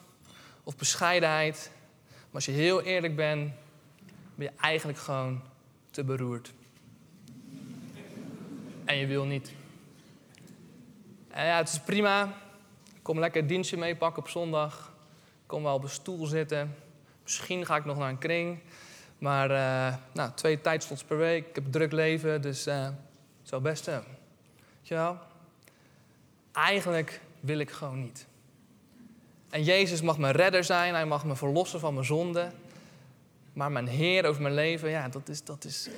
of 0.63 0.75
bescheidenheid. 0.75 1.71
Maar 2.10 2.34
als 2.34 2.45
je 2.45 2.51
heel 2.51 2.82
eerlijk 2.82 3.15
bent, 3.15 3.51
ben 4.36 4.45
je 4.45 4.51
eigenlijk 4.62 4.99
gewoon 4.99 5.41
te 5.95 6.03
beroerd. 6.03 6.53
En 8.86 8.97
je 8.97 9.05
wil 9.05 9.25
niet. 9.25 9.51
Ja, 11.29 11.58
het 11.58 11.67
is 11.67 11.79
prima. 11.79 12.34
Kom 13.01 13.19
lekker 13.19 13.41
een 13.41 13.47
dienstje 13.47 13.77
meepakken 13.77 14.23
op 14.23 14.29
zondag. 14.29 14.93
Kom 15.45 15.63
wel 15.63 15.73
op 15.73 15.84
een 15.84 15.89
stoel 15.89 16.25
zitten. 16.25 16.75
Misschien 17.23 17.65
ga 17.65 17.75
ik 17.75 17.86
nog 17.86 17.97
naar 17.97 18.10
een 18.10 18.17
kring. 18.17 18.60
Maar 19.17 19.51
uh, 19.51 19.95
nou, 20.13 20.31
twee 20.34 20.62
tijdslots 20.62 21.03
per 21.03 21.17
week. 21.17 21.47
Ik 21.47 21.55
heb 21.55 21.65
een 21.65 21.71
druk 21.71 21.91
leven, 21.91 22.41
dus 22.41 22.67
uh, 22.67 22.88
zo 23.43 23.60
best 23.60 23.86
Weet 23.86 24.03
je 24.81 24.95
wel? 24.95 25.17
Eigenlijk 26.51 27.21
wil 27.39 27.60
ik 27.60 27.71
gewoon 27.71 28.01
niet. 28.01 28.27
En 29.49 29.63
Jezus 29.63 30.01
mag 30.01 30.17
mijn 30.17 30.36
redder 30.36 30.63
zijn. 30.63 30.93
Hij 30.93 31.05
mag 31.05 31.25
me 31.25 31.36
verlossen 31.36 31.79
van 31.79 31.93
mijn 31.93 32.05
zonde. 32.05 32.51
Maar 33.56 33.72
mijn 33.72 33.88
Heer 33.88 34.26
over 34.26 34.41
mijn 34.41 34.54
leven, 34.54 34.89
ja, 34.89 35.10
dat 35.10 35.30
is, 35.30 35.44
dat 35.44 35.63
is 35.63 35.89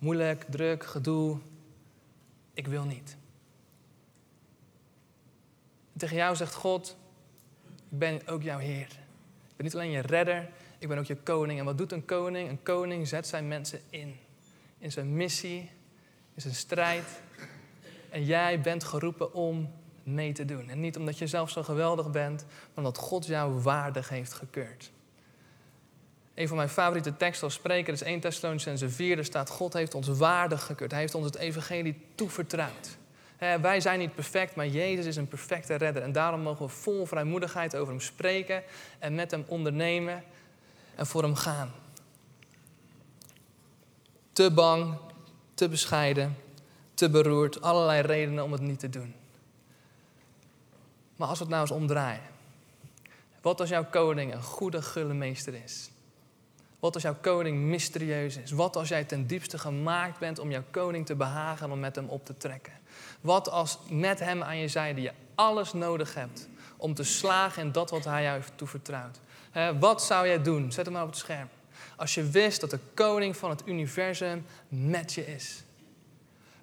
moeilijk, 0.00 0.44
druk, 0.50 0.84
gedoe. 0.84 1.38
Ik 2.54 2.66
wil 2.66 2.84
niet. 2.84 3.16
En 5.92 5.98
tegen 5.98 6.16
jou 6.16 6.36
zegt 6.36 6.54
God, 6.54 6.96
ik 7.90 7.98
ben 7.98 8.26
ook 8.26 8.42
jouw 8.42 8.58
Heer. 8.58 8.88
Ik 9.48 9.56
ben 9.56 9.64
niet 9.64 9.74
alleen 9.74 9.90
je 9.90 10.00
redder, 10.00 10.48
ik 10.78 10.88
ben 10.88 10.98
ook 10.98 11.04
je 11.04 11.16
koning. 11.16 11.58
En 11.58 11.64
wat 11.64 11.78
doet 11.78 11.92
een 11.92 12.04
koning? 12.04 12.48
Een 12.48 12.62
koning 12.62 13.08
zet 13.08 13.26
zijn 13.26 13.48
mensen 13.48 13.80
in. 13.88 14.16
In 14.78 14.92
zijn 14.92 15.16
missie, 15.16 15.70
in 16.34 16.42
zijn 16.42 16.54
strijd. 16.54 17.22
En 18.10 18.24
jij 18.24 18.60
bent 18.60 18.84
geroepen 18.84 19.34
om 19.34 19.70
mee 20.02 20.32
te 20.32 20.44
doen. 20.44 20.68
En 20.68 20.80
niet 20.80 20.96
omdat 20.96 21.18
je 21.18 21.26
zelf 21.26 21.50
zo 21.50 21.62
geweldig 21.62 22.10
bent, 22.10 22.44
maar 22.44 22.84
omdat 22.84 22.98
God 22.98 23.26
jou 23.26 23.60
waardig 23.60 24.08
heeft 24.08 24.32
gekeurd. 24.32 24.92
Een 26.40 26.48
van 26.48 26.56
mijn 26.56 26.68
favoriete 26.68 27.16
teksten 27.16 27.44
als 27.44 27.54
spreker 27.54 27.92
is 27.92 28.02
1 28.02 28.20
Thessalonicense 28.20 28.90
4. 28.90 29.18
Er 29.18 29.24
staat, 29.24 29.50
God 29.50 29.72
heeft 29.72 29.94
ons 29.94 30.08
waardig 30.08 30.62
gekeurd. 30.62 30.90
Hij 30.90 31.00
heeft 31.00 31.14
ons 31.14 31.24
het 31.24 31.36
evangelie 31.36 32.06
toevertrouwd. 32.14 32.96
wij 33.38 33.80
zijn 33.80 33.98
niet 33.98 34.14
perfect, 34.14 34.54
maar 34.54 34.66
Jezus 34.66 35.06
is 35.06 35.16
een 35.16 35.28
perfecte 35.28 35.74
redder. 35.74 36.02
En 36.02 36.12
daarom 36.12 36.40
mogen 36.40 36.66
we 36.66 36.72
vol 36.72 37.06
vrijmoedigheid 37.06 37.76
over 37.76 37.92
hem 37.92 38.00
spreken 38.00 38.62
en 38.98 39.14
met 39.14 39.30
hem 39.30 39.44
ondernemen 39.46 40.24
en 40.94 41.06
voor 41.06 41.22
hem 41.22 41.34
gaan. 41.34 41.72
Te 44.32 44.50
bang, 44.50 44.98
te 45.54 45.68
bescheiden, 45.68 46.36
te 46.94 47.10
beroerd, 47.10 47.62
allerlei 47.62 48.00
redenen 48.00 48.44
om 48.44 48.52
het 48.52 48.60
niet 48.60 48.80
te 48.80 48.90
doen. 48.90 49.14
Maar 51.16 51.28
als 51.28 51.38
we 51.38 51.44
het 51.44 51.52
nou 51.52 51.62
eens 51.62 51.76
omdraaien. 51.80 52.28
Wat 53.40 53.60
als 53.60 53.68
jouw 53.68 53.84
koning 53.84 54.34
een 54.34 54.42
goede, 54.42 54.82
gulle 54.82 55.14
meester 55.14 55.54
is? 55.64 55.90
Wat 56.80 56.94
als 56.94 57.02
jouw 57.02 57.16
koning 57.20 57.58
mysterieus 57.58 58.36
is? 58.36 58.50
Wat 58.50 58.76
als 58.76 58.88
jij 58.88 59.04
ten 59.04 59.26
diepste 59.26 59.58
gemaakt 59.58 60.18
bent 60.18 60.38
om 60.38 60.50
jouw 60.50 60.64
koning 60.70 61.06
te 61.06 61.14
behagen 61.14 61.66
en 61.66 61.72
om 61.72 61.80
met 61.80 61.96
hem 61.96 62.08
op 62.08 62.24
te 62.24 62.36
trekken? 62.36 62.72
Wat 63.20 63.50
als 63.50 63.78
met 63.88 64.18
hem 64.20 64.42
aan 64.42 64.58
je 64.58 64.68
zijde 64.68 65.00
je 65.00 65.12
alles 65.34 65.72
nodig 65.72 66.14
hebt 66.14 66.48
om 66.76 66.94
te 66.94 67.04
slagen 67.04 67.62
in 67.62 67.72
dat 67.72 67.90
wat 67.90 68.04
hij 68.04 68.22
jou 68.22 68.36
heeft 68.36 68.52
toevertrouwd? 68.54 69.18
wat 69.78 70.02
zou 70.02 70.26
jij 70.26 70.42
doen? 70.42 70.72
Zet 70.72 70.84
hem 70.84 70.94
maar 70.94 71.02
op 71.02 71.08
het 71.08 71.18
scherm. 71.18 71.48
Als 71.96 72.14
je 72.14 72.22
wist 72.22 72.60
dat 72.60 72.70
de 72.70 72.78
koning 72.94 73.36
van 73.36 73.50
het 73.50 73.62
universum 73.66 74.46
met 74.68 75.12
je 75.12 75.26
is. 75.26 75.62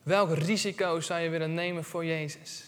Welk 0.03 0.33
risico 0.33 0.99
zou 0.99 1.21
je 1.21 1.29
willen 1.29 1.53
nemen 1.53 1.83
voor 1.83 2.05
Jezus? 2.05 2.63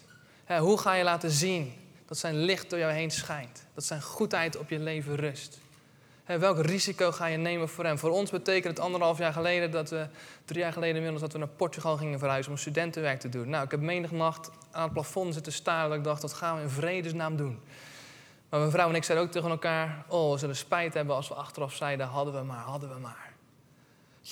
hoe 0.59 0.77
ga 0.77 0.93
je 0.93 1.03
laten 1.03 1.31
zien 1.31 1.73
dat 2.05 2.17
zijn 2.17 2.35
licht 2.35 2.69
door 2.69 2.79
jou 2.79 2.93
heen 2.93 3.11
schijnt? 3.11 3.65
Dat 3.73 3.83
zijn 3.83 4.01
goedheid 4.01 4.57
op 4.57 4.69
je 4.69 4.79
leven 4.79 5.15
rust? 5.15 5.59
Welk 6.37 6.65
risico 6.65 7.11
ga 7.11 7.25
je 7.25 7.37
nemen 7.37 7.69
voor 7.69 7.85
hem? 7.85 7.97
Voor 7.97 8.09
ons 8.09 8.31
betekent 8.31 8.77
het 8.77 8.85
anderhalf 8.85 9.17
jaar 9.17 9.33
geleden 9.33 9.71
dat 9.71 9.89
we, 9.89 10.07
drie 10.45 10.59
jaar 10.59 10.73
geleden 10.73 10.95
inmiddels, 10.95 11.21
dat 11.21 11.31
we 11.31 11.37
naar 11.37 11.47
Portugal 11.47 11.97
gingen 11.97 12.19
verhuizen 12.19 12.51
om 12.51 12.57
studentenwerk 12.57 13.19
te 13.19 13.29
doen. 13.29 13.49
Nou, 13.49 13.63
ik 13.63 13.71
heb 13.71 13.79
menig 13.79 14.11
nacht 14.11 14.51
aan 14.71 14.83
het 14.83 14.93
plafond 14.93 15.33
zitten 15.33 15.51
staren 15.51 15.89
dat 15.89 15.97
ik 15.97 16.03
dacht, 16.03 16.21
dat 16.21 16.33
gaan 16.33 16.55
we 16.55 16.61
in 16.61 16.69
vredesnaam 16.69 17.35
doen. 17.35 17.59
Maar 18.49 18.59
mijn 18.59 18.71
vrouw 18.71 18.89
en 18.89 18.95
ik 18.95 19.03
zeiden 19.03 19.27
ook 19.27 19.33
tegen 19.33 19.49
elkaar, 19.49 20.05
oh, 20.07 20.31
we 20.31 20.37
zullen 20.37 20.55
spijt 20.55 20.93
hebben 20.93 21.15
als 21.15 21.27
we 21.27 21.33
achteraf 21.33 21.73
zeiden, 21.73 22.07
hadden 22.07 22.33
we 22.33 22.43
maar, 22.43 22.63
hadden 22.63 22.89
we 22.89 22.99
maar. 22.99 23.28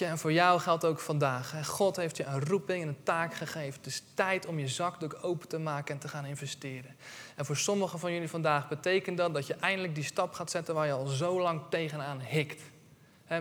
En 0.05 0.17
voor 0.17 0.31
jou 0.31 0.59
geldt 0.59 0.85
ook 0.85 0.99
vandaag. 0.99 1.67
God 1.67 1.95
heeft 1.95 2.17
je 2.17 2.23
een 2.23 2.45
roeping 2.45 2.81
en 2.81 2.87
een 2.87 3.03
taak 3.03 3.33
gegeven. 3.33 3.77
Het 3.77 3.85
is 3.85 4.03
tijd 4.13 4.45
om 4.45 4.59
je 4.59 4.67
zakdoek 4.67 5.17
open 5.21 5.47
te 5.47 5.57
maken 5.57 5.93
en 5.93 5.99
te 5.99 6.07
gaan 6.07 6.25
investeren. 6.25 6.95
En 7.35 7.45
voor 7.45 7.57
sommigen 7.57 7.99
van 7.99 8.13
jullie 8.13 8.29
vandaag 8.29 8.67
betekent 8.67 9.17
dat 9.17 9.33
dat 9.33 9.47
je 9.47 9.53
eindelijk 9.53 9.95
die 9.95 10.03
stap 10.03 10.33
gaat 10.33 10.51
zetten 10.51 10.75
waar 10.75 10.85
je 10.85 10.91
al 10.91 11.05
zo 11.05 11.41
lang 11.41 11.61
tegenaan 11.69 12.19
hikt. 12.19 12.61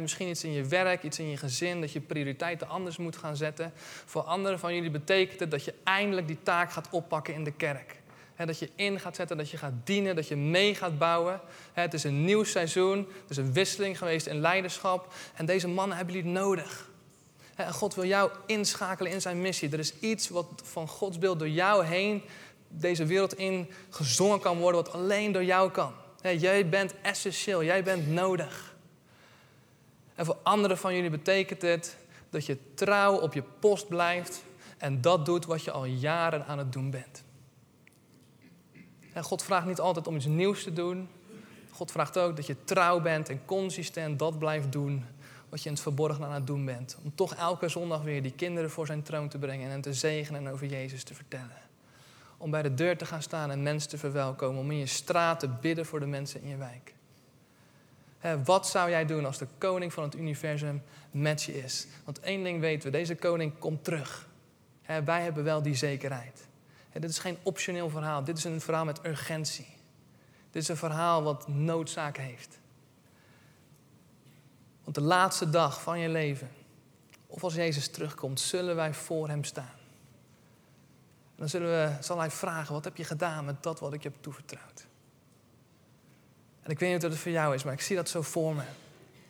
misschien 0.00 0.28
iets 0.28 0.44
in 0.44 0.52
je 0.52 0.64
werk, 0.64 1.02
iets 1.02 1.18
in 1.18 1.28
je 1.28 1.36
gezin, 1.36 1.80
dat 1.80 1.92
je 1.92 2.00
prioriteiten 2.00 2.68
anders 2.68 2.96
moet 2.96 3.16
gaan 3.16 3.36
zetten. 3.36 3.72
Voor 4.04 4.22
anderen 4.22 4.58
van 4.58 4.74
jullie 4.74 4.90
betekent 4.90 5.40
het 5.40 5.50
dat 5.50 5.64
je 5.64 5.74
eindelijk 5.84 6.26
die 6.26 6.42
taak 6.42 6.72
gaat 6.72 6.88
oppakken 6.90 7.34
in 7.34 7.44
de 7.44 7.52
kerk 7.52 8.04
dat 8.36 8.58
je 8.58 8.70
in 8.74 9.00
gaat 9.00 9.16
zetten, 9.16 9.36
dat 9.36 9.50
je 9.50 9.56
gaat 9.56 9.72
dienen, 9.84 10.16
dat 10.16 10.28
je 10.28 10.36
mee 10.36 10.74
gaat 10.74 10.98
bouwen. 10.98 11.40
het 11.72 11.94
is 11.94 12.04
een 12.04 12.24
nieuw 12.24 12.44
seizoen, 12.44 12.98
er 12.98 13.30
is 13.30 13.36
een 13.36 13.52
wisseling 13.52 13.98
geweest 13.98 14.26
in 14.26 14.40
leiderschap. 14.40 15.12
En 15.34 15.46
deze 15.46 15.68
mannen 15.68 15.96
hebben 15.96 16.14
jullie 16.14 16.30
nodig. 16.30 16.90
en 17.54 17.72
God 17.72 17.94
wil 17.94 18.04
jou 18.04 18.30
inschakelen 18.46 19.12
in 19.12 19.20
zijn 19.20 19.40
missie. 19.40 19.70
Er 19.72 19.78
is 19.78 19.98
iets 19.98 20.28
wat 20.28 20.46
van 20.64 20.88
Gods 20.88 21.18
beeld 21.18 21.38
door 21.38 21.48
jou 21.48 21.84
heen 21.84 22.22
deze 22.68 23.04
wereld 23.04 23.34
in 23.34 23.70
gezongen 23.90 24.40
kan 24.40 24.58
worden, 24.58 24.82
wat 24.84 24.92
alleen 24.92 25.32
door 25.32 25.44
jou 25.44 25.70
kan. 25.70 25.92
jij 26.22 26.68
bent 26.68 26.94
essentieel, 27.02 27.64
jij 27.64 27.82
bent 27.82 28.08
nodig. 28.08 28.74
En 30.14 30.24
voor 30.24 30.36
anderen 30.42 30.78
van 30.78 30.94
jullie 30.94 31.10
betekent 31.10 31.62
het 31.62 31.96
dat 32.30 32.46
je 32.46 32.58
trouw 32.74 33.16
op 33.16 33.34
je 33.34 33.42
post 33.58 33.88
blijft 33.88 34.42
en 34.78 35.00
dat 35.00 35.26
doet 35.26 35.44
wat 35.44 35.64
je 35.64 35.70
al 35.70 35.84
jaren 35.84 36.46
aan 36.46 36.58
het 36.58 36.72
doen 36.72 36.90
bent. 36.90 37.24
En 39.16 39.22
God 39.22 39.42
vraagt 39.42 39.66
niet 39.66 39.80
altijd 39.80 40.06
om 40.06 40.16
iets 40.16 40.26
nieuws 40.26 40.62
te 40.62 40.72
doen. 40.72 41.08
God 41.70 41.90
vraagt 41.90 42.18
ook 42.18 42.36
dat 42.36 42.46
je 42.46 42.64
trouw 42.64 43.00
bent 43.00 43.28
en 43.28 43.44
consistent 43.44 44.18
dat 44.18 44.38
blijft 44.38 44.72
doen 44.72 45.04
wat 45.48 45.62
je 45.62 45.68
in 45.68 45.74
het 45.74 45.82
verborgen 45.82 46.24
aan 46.24 46.32
het 46.32 46.46
doen 46.46 46.64
bent. 46.64 46.96
Om 47.04 47.14
toch 47.14 47.34
elke 47.34 47.68
zondag 47.68 48.02
weer 48.02 48.22
die 48.22 48.32
kinderen 48.32 48.70
voor 48.70 48.86
zijn 48.86 49.02
troon 49.02 49.28
te 49.28 49.38
brengen 49.38 49.70
en 49.70 49.80
te 49.80 49.94
zegenen 49.94 50.46
en 50.46 50.52
over 50.52 50.66
Jezus 50.66 51.02
te 51.02 51.14
vertellen. 51.14 51.62
Om 52.36 52.50
bij 52.50 52.62
de 52.62 52.74
deur 52.74 52.96
te 52.96 53.06
gaan 53.06 53.22
staan 53.22 53.50
en 53.50 53.62
mensen 53.62 53.88
te 53.88 53.98
verwelkomen. 53.98 54.60
Om 54.60 54.70
in 54.70 54.78
je 54.78 54.86
straat 54.86 55.40
te 55.40 55.48
bidden 55.48 55.86
voor 55.86 56.00
de 56.00 56.06
mensen 56.06 56.42
in 56.42 56.48
je 56.48 56.56
wijk. 56.56 56.94
wat 58.44 58.68
zou 58.68 58.90
jij 58.90 59.06
doen 59.06 59.24
als 59.24 59.38
de 59.38 59.48
koning 59.58 59.92
van 59.92 60.02
het 60.02 60.16
universum 60.16 60.82
met 61.10 61.42
je 61.42 61.62
is? 61.62 61.86
Want 62.04 62.20
één 62.20 62.42
ding 62.42 62.60
weten 62.60 62.90
we, 62.90 62.96
deze 62.96 63.14
koning 63.14 63.58
komt 63.58 63.84
terug. 63.84 64.28
wij 65.04 65.22
hebben 65.22 65.44
wel 65.44 65.62
die 65.62 65.74
zekerheid 65.74 66.46
dit 67.00 67.10
is 67.10 67.18
geen 67.18 67.38
optioneel 67.42 67.90
verhaal. 67.90 68.24
Dit 68.24 68.38
is 68.38 68.44
een 68.44 68.60
verhaal 68.60 68.84
met 68.84 69.06
urgentie. 69.06 69.66
Dit 70.50 70.62
is 70.62 70.68
een 70.68 70.76
verhaal 70.76 71.22
wat 71.22 71.48
noodzaak 71.48 72.16
heeft. 72.16 72.58
Want 74.82 74.94
de 74.94 75.02
laatste 75.02 75.50
dag 75.50 75.82
van 75.82 75.98
je 75.98 76.08
leven, 76.08 76.50
of 77.26 77.44
als 77.44 77.54
Jezus 77.54 77.88
terugkomt, 77.88 78.40
zullen 78.40 78.76
wij 78.76 78.94
voor 78.94 79.28
Hem 79.28 79.44
staan. 79.44 79.74
En 81.34 81.42
dan 81.42 81.48
zullen 81.48 81.68
we, 81.68 82.02
zal 82.02 82.18
Hij 82.18 82.30
vragen, 82.30 82.74
wat 82.74 82.84
heb 82.84 82.96
je 82.96 83.04
gedaan 83.04 83.44
met 83.44 83.62
dat 83.62 83.80
wat 83.80 83.92
ik 83.92 84.02
je 84.02 84.08
heb 84.08 84.22
toevertrouwd? 84.22 84.86
En 86.62 86.70
ik 86.70 86.78
weet 86.78 86.92
niet 86.92 87.04
of 87.04 87.10
het 87.10 87.20
voor 87.20 87.32
jou 87.32 87.54
is, 87.54 87.64
maar 87.64 87.72
ik 87.72 87.80
zie 87.80 87.96
dat 87.96 88.08
zo 88.08 88.22
voor 88.22 88.54
me. 88.54 88.62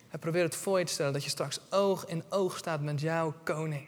En 0.09 0.19
probeer 0.19 0.43
het 0.43 0.55
voor 0.55 0.79
je 0.79 0.85
te 0.85 0.91
stellen 0.91 1.13
dat 1.13 1.23
je 1.23 1.29
straks 1.29 1.59
oog 1.69 2.05
in 2.05 2.23
oog 2.29 2.57
staat 2.57 2.81
met 2.81 3.01
jouw 3.01 3.33
koning. 3.43 3.87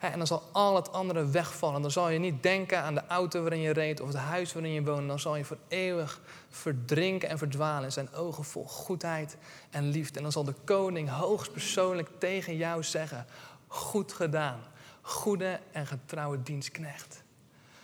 En 0.00 0.18
dan 0.18 0.26
zal 0.26 0.42
al 0.52 0.76
het 0.76 0.92
andere 0.92 1.26
wegvallen. 1.26 1.82
Dan 1.82 1.90
zal 1.90 2.08
je 2.08 2.18
niet 2.18 2.42
denken 2.42 2.82
aan 2.82 2.94
de 2.94 3.06
auto 3.06 3.40
waarin 3.40 3.60
je 3.60 3.72
reed 3.72 4.00
of 4.00 4.08
het 4.08 4.16
huis 4.16 4.52
waarin 4.52 4.72
je 4.72 4.82
woont. 4.82 5.08
Dan 5.08 5.18
zal 5.18 5.36
je 5.36 5.44
voor 5.44 5.58
eeuwig 5.68 6.20
verdrinken 6.48 7.28
en 7.28 7.38
verdwalen 7.38 7.84
in 7.84 7.92
zijn 7.92 8.12
ogen 8.12 8.44
vol 8.44 8.64
goedheid 8.64 9.36
en 9.70 9.88
liefde. 9.88 10.16
En 10.16 10.22
dan 10.22 10.32
zal 10.32 10.44
de 10.44 10.54
koning 10.64 11.08
hoogstpersoonlijk 11.08 12.08
tegen 12.18 12.56
jou 12.56 12.82
zeggen: 12.82 13.26
Goed 13.66 14.12
gedaan, 14.12 14.60
goede 15.00 15.60
en 15.72 15.86
getrouwe 15.86 16.42
dienstknecht. 16.42 17.22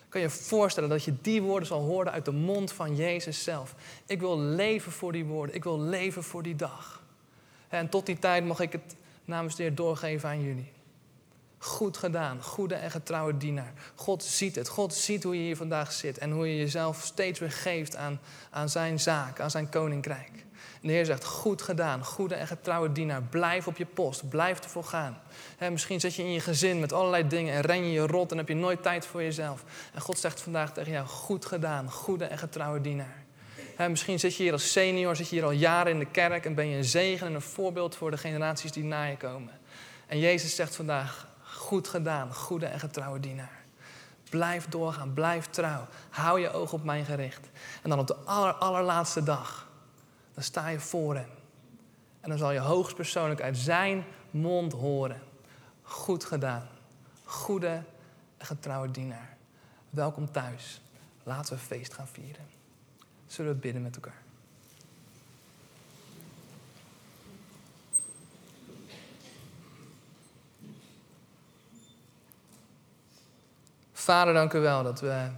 Kan 0.08 0.20
je 0.20 0.26
je 0.26 0.32
voorstellen 0.32 0.88
dat 0.88 1.04
je 1.04 1.14
die 1.20 1.42
woorden 1.42 1.68
zal 1.68 1.80
horen 1.80 2.12
uit 2.12 2.24
de 2.24 2.32
mond 2.32 2.72
van 2.72 2.96
Jezus 2.96 3.42
zelf? 3.42 3.74
Ik 4.06 4.20
wil 4.20 4.38
leven 4.38 4.92
voor 4.92 5.12
die 5.12 5.24
woorden, 5.24 5.54
ik 5.54 5.64
wil 5.64 5.80
leven 5.80 6.22
voor 6.22 6.42
die 6.42 6.56
dag. 6.56 7.02
En 7.68 7.88
tot 7.88 8.06
die 8.06 8.18
tijd 8.18 8.44
mag 8.44 8.60
ik 8.60 8.72
het 8.72 8.96
namens 9.24 9.56
de 9.56 9.62
Heer 9.62 9.74
doorgeven 9.74 10.28
aan 10.28 10.42
jullie. 10.42 10.74
Goed 11.58 11.96
gedaan, 11.96 12.42
goede 12.42 12.74
en 12.74 12.90
getrouwe 12.90 13.36
dienaar. 13.36 13.72
God 13.94 14.24
ziet 14.24 14.54
het. 14.54 14.68
God 14.68 14.94
ziet 14.94 15.22
hoe 15.22 15.36
je 15.36 15.42
hier 15.42 15.56
vandaag 15.56 15.92
zit 15.92 16.18
en 16.18 16.30
hoe 16.30 16.48
je 16.48 16.56
jezelf 16.56 17.02
steeds 17.02 17.38
weer 17.38 17.50
geeft 17.50 17.96
aan, 17.96 18.20
aan 18.50 18.68
zijn 18.68 19.00
zaak, 19.00 19.40
aan 19.40 19.50
zijn 19.50 19.68
koninkrijk. 19.68 20.44
De 20.86 20.92
Heer 20.92 21.04
zegt, 21.04 21.24
goed 21.24 21.62
gedaan, 21.62 22.04
goede 22.04 22.34
en 22.34 22.46
getrouwe 22.46 22.92
dienaar. 22.92 23.22
Blijf 23.22 23.66
op 23.66 23.76
je 23.76 23.86
post, 23.86 24.28
blijf 24.28 24.60
ervoor 24.60 24.84
gaan. 24.84 25.18
misschien 25.70 26.00
zit 26.00 26.14
je 26.14 26.22
in 26.22 26.32
je 26.32 26.40
gezin 26.40 26.80
met 26.80 26.92
allerlei 26.92 27.28
dingen 27.28 27.54
en 27.54 27.60
ren 27.60 27.84
je 27.84 27.92
je 27.92 28.06
rot 28.06 28.30
en 28.30 28.36
heb 28.36 28.48
je 28.48 28.54
nooit 28.54 28.82
tijd 28.82 29.06
voor 29.06 29.22
jezelf. 29.22 29.64
En 29.94 30.00
God 30.00 30.18
zegt 30.18 30.40
vandaag 30.40 30.72
tegen 30.72 30.92
jou, 30.92 31.06
goed 31.06 31.46
gedaan, 31.46 31.90
goede 31.90 32.24
en 32.24 32.38
getrouwe 32.38 32.80
dienaar. 32.80 33.24
misschien 33.88 34.18
zit 34.18 34.36
je 34.36 34.42
hier 34.42 34.52
als 34.52 34.72
senior, 34.72 35.16
zit 35.16 35.28
je 35.28 35.34
hier 35.34 35.44
al 35.44 35.50
jaren 35.50 35.92
in 35.92 35.98
de 35.98 36.10
kerk 36.10 36.44
en 36.44 36.54
ben 36.54 36.68
je 36.68 36.76
een 36.76 36.84
zegen 36.84 37.26
en 37.26 37.34
een 37.34 37.40
voorbeeld 37.40 37.96
voor 37.96 38.10
de 38.10 38.18
generaties 38.18 38.72
die 38.72 38.84
na 38.84 39.04
je 39.04 39.16
komen. 39.16 39.52
En 40.06 40.18
Jezus 40.18 40.54
zegt 40.54 40.76
vandaag, 40.76 41.26
Goed 41.66 41.88
gedaan, 41.88 42.34
goede 42.34 42.66
en 42.66 42.80
getrouwe 42.80 43.20
dienaar. 43.20 43.64
Blijf 44.30 44.68
doorgaan, 44.68 45.12
blijf 45.12 45.46
trouw. 45.46 45.86
Hou 46.10 46.40
je 46.40 46.52
oog 46.52 46.72
op 46.72 46.84
mij 46.84 47.04
gericht. 47.04 47.48
En 47.82 47.90
dan 47.90 47.98
op 47.98 48.06
de 48.06 48.14
aller, 48.14 48.52
allerlaatste 48.52 49.22
dag, 49.22 49.68
dan 50.34 50.42
sta 50.42 50.68
je 50.68 50.80
voor 50.80 51.14
hem. 51.14 51.28
En 52.20 52.28
dan 52.28 52.38
zal 52.38 52.52
je 52.52 52.58
hoogstpersoonlijk 52.58 53.40
uit 53.40 53.56
zijn 53.56 54.04
mond 54.30 54.72
horen. 54.72 55.22
Goed 55.82 56.24
gedaan, 56.24 56.68
goede 57.24 57.82
en 58.36 58.46
getrouwe 58.46 58.90
dienaar. 58.90 59.36
Welkom 59.90 60.32
thuis. 60.32 60.80
Laten 61.22 61.54
we 61.54 61.60
feest 61.60 61.94
gaan 61.94 62.08
vieren. 62.08 62.46
Zullen 63.26 63.52
we 63.52 63.58
bidden 63.58 63.82
met 63.82 63.94
elkaar? 63.94 64.22
Vader, 74.06 74.34
dank 74.34 74.52
u 74.52 74.60
wel 74.60 74.82
dat 74.82 75.00
we 75.00 75.28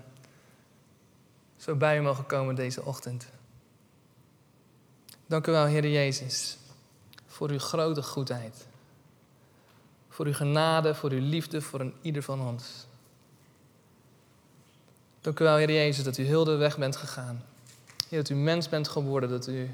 zo 1.57 1.75
bij 1.75 1.99
u 1.99 2.01
mogen 2.01 2.27
komen 2.27 2.55
deze 2.55 2.85
ochtend. 2.85 3.29
Dank 5.27 5.47
u 5.47 5.53
wel, 5.53 5.65
Heer 5.65 5.89
Jezus, 5.89 6.57
voor 7.27 7.51
uw 7.51 7.59
grote 7.59 8.03
goedheid. 8.03 8.67
Voor 10.09 10.27
uw 10.27 10.33
genade, 10.33 10.95
voor 10.95 11.11
uw 11.11 11.21
liefde 11.21 11.61
voor 11.61 11.81
een 11.81 11.95
ieder 12.03 12.23
van 12.23 12.41
ons. 12.41 12.87
Dank 15.21 15.41
u 15.41 15.45
wel, 15.45 15.57
Heer 15.57 15.73
Jezus, 15.73 16.05
dat 16.05 16.19
u 16.19 16.25
heel 16.25 16.45
de 16.45 16.57
weg 16.57 16.79
bent 16.79 16.97
gegaan. 16.97 17.45
Heer, 18.09 18.19
dat 18.19 18.29
u 18.29 18.35
mens 18.35 18.69
bent 18.69 18.89
geworden, 18.89 19.29
dat 19.29 19.47
u 19.47 19.71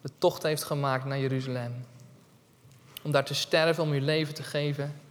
de 0.00 0.10
tocht 0.18 0.42
heeft 0.42 0.64
gemaakt 0.64 1.04
naar 1.04 1.18
Jeruzalem. 1.18 1.86
Om 3.02 3.10
daar 3.10 3.24
te 3.24 3.34
sterven, 3.34 3.82
om 3.82 3.90
uw 3.90 4.04
leven 4.04 4.34
te 4.34 4.42
geven 4.42 5.02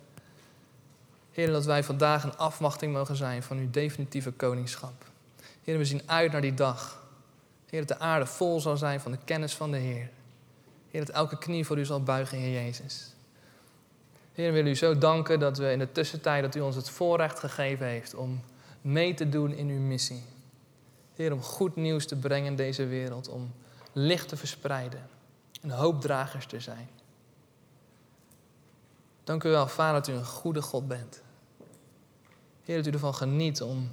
Heer, 1.34 1.52
dat 1.52 1.66
wij 1.66 1.84
vandaag 1.84 2.24
een 2.24 2.38
afwachting 2.38 2.94
mogen 2.94 3.16
zijn 3.16 3.44
van 3.44 3.58
uw 3.58 3.70
definitieve 3.70 4.32
koningschap. 4.32 5.06
Heer, 5.64 5.78
we 5.78 5.86
zien 5.86 6.02
uit 6.06 6.32
naar 6.32 6.42
die 6.42 6.54
dag. 6.54 7.04
Heer, 7.70 7.86
dat 7.86 7.98
de 7.98 8.04
aarde 8.04 8.26
vol 8.26 8.60
zal 8.60 8.78
zijn 8.78 9.00
van 9.00 9.12
de 9.12 9.18
kennis 9.26 9.56
van 9.56 9.72
de 9.72 9.78
Heer. 9.78 10.10
Heer, 10.92 11.06
dat 11.06 11.16
elke 11.16 11.38
knie 11.38 11.66
voor 11.66 11.80
u 11.80 11.86
zal 11.86 12.04
buigen, 12.04 12.38
Heer 12.38 12.64
Jezus. 12.64 13.14
Heer, 14.34 14.48
we 14.48 14.54
willen 14.54 14.72
u 14.72 14.76
zo 14.76 14.98
danken 14.98 15.40
dat 15.40 15.58
we 15.58 15.72
in 15.72 15.80
de 15.80 15.92
tussentijd 15.92 16.44
dat 16.44 16.56
u 16.56 16.60
ons 16.60 16.76
het 16.76 16.90
voorrecht 16.90 17.40
gegeven 17.40 17.86
heeft 17.86 18.16
om 18.16 18.42
mee 18.82 19.14
te 19.14 19.30
doen 19.30 19.54
in 19.54 19.68
uw 19.68 19.80
missie. 19.80 20.24
Heer, 21.16 21.34
om 21.34 21.42
goed 21.42 21.76
nieuws 21.76 22.06
te 22.08 22.16
brengen 22.16 22.48
in 22.48 22.56
deze 22.56 22.86
wereld, 22.86 23.30
om 23.30 23.52
licht 23.94 24.28
te 24.28 24.38
verspreiden 24.38 25.08
en 25.62 25.70
hoopdragers 25.70 26.46
te 26.46 26.60
zijn. 26.60 26.90
Dank 29.24 29.44
u 29.44 29.50
wel, 29.50 29.68
Vader, 29.68 30.02
dat 30.02 30.08
u 30.08 30.14
een 30.14 30.26
goede 30.26 30.62
God 30.62 30.88
bent. 30.88 31.22
Heer, 32.64 32.78
dat 32.78 32.88
u 32.88 32.92
ervan 32.92 33.16
geniet 33.16 33.62
om 33.62 33.92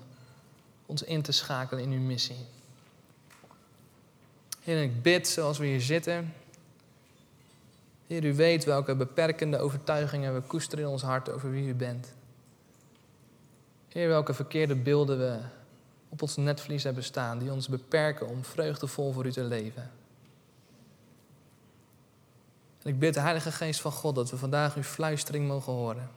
ons 0.87 1.03
in 1.03 1.23
te 1.23 1.33
schakelen 1.33 1.83
in 1.83 1.91
uw 1.91 2.01
missie. 2.01 2.47
Heer, 4.61 4.83
ik 4.83 5.03
bid 5.03 5.29
zoals 5.29 5.59
we 5.59 5.67
hier 5.67 5.81
zitten. 5.81 6.35
Heer, 8.07 8.25
u 8.25 8.35
weet 8.35 8.65
welke 8.65 8.95
beperkende 8.95 9.59
overtuigingen 9.59 10.35
we 10.35 10.41
koesteren 10.41 10.85
in 10.85 10.91
ons 10.91 11.03
hart 11.03 11.31
over 11.31 11.51
wie 11.51 11.69
u 11.69 11.75
bent. 11.75 12.13
Heer, 13.89 14.09
welke 14.09 14.35
verkeerde 14.35 14.77
beelden 14.77 15.19
we 15.19 15.39
op 16.09 16.23
ons 16.23 16.37
netvlies 16.37 16.85
hebben 16.85 17.05
staan, 17.05 17.39
die 17.39 17.53
ons 17.53 17.69
beperken 17.69 18.29
om 18.29 18.45
vreugdevol 18.45 19.13
voor 19.13 19.27
u 19.27 19.33
te 19.33 19.45
leven. 19.45 19.91
En 22.83 22.91
ik 22.91 22.99
bid 22.99 23.15
de 23.15 23.21
Heilige 23.21 23.53
Geest 23.53 23.81
van 23.81 23.93
God 23.93 24.15
dat 24.15 24.31
we 24.31 24.37
vandaag 24.37 24.77
uw 24.77 24.83
fluistering 24.83 25.49
mogen 25.49 25.73
horen. 25.73 26.11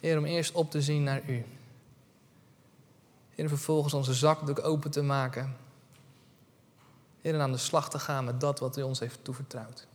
Heer, 0.00 0.18
om 0.18 0.24
eerst 0.24 0.52
op 0.52 0.70
te 0.70 0.82
zien 0.82 1.02
naar 1.02 1.22
u. 1.28 1.44
Heer, 3.34 3.48
vervolgens 3.48 3.94
onze 3.94 4.14
zakdoek 4.14 4.64
open 4.64 4.90
te 4.90 5.02
maken. 5.02 5.56
Heer, 7.20 7.34
en 7.34 7.40
aan 7.40 7.52
de 7.52 7.58
slag 7.58 7.90
te 7.90 7.98
gaan 7.98 8.24
met 8.24 8.40
dat 8.40 8.58
wat 8.58 8.76
u 8.76 8.82
ons 8.82 8.98
heeft 8.98 9.18
toevertrouwd. 9.22 9.86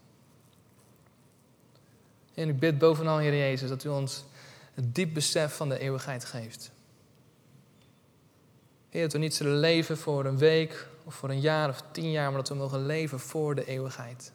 En 2.33 2.49
ik 2.49 2.59
bid 2.59 2.77
bovenal, 2.77 3.17
Heer 3.17 3.37
Jezus, 3.37 3.69
dat 3.69 3.83
u 3.83 3.89
ons 3.89 4.23
het 4.73 4.95
diep 4.95 5.13
besef 5.13 5.55
van 5.55 5.69
de 5.69 5.79
eeuwigheid 5.79 6.25
geeft. 6.25 6.71
Heer, 8.89 9.01
dat 9.01 9.13
we 9.13 9.17
niet 9.17 9.35
zullen 9.35 9.57
leven 9.57 9.97
voor 9.97 10.25
een 10.25 10.37
week 10.37 10.87
of 11.03 11.15
voor 11.15 11.29
een 11.29 11.39
jaar 11.39 11.69
of 11.69 11.83
tien 11.91 12.11
jaar, 12.11 12.27
maar 12.27 12.39
dat 12.39 12.49
we 12.49 12.55
mogen 12.55 12.85
leven 12.85 13.19
voor 13.19 13.55
de 13.55 13.65
eeuwigheid. 13.65 14.31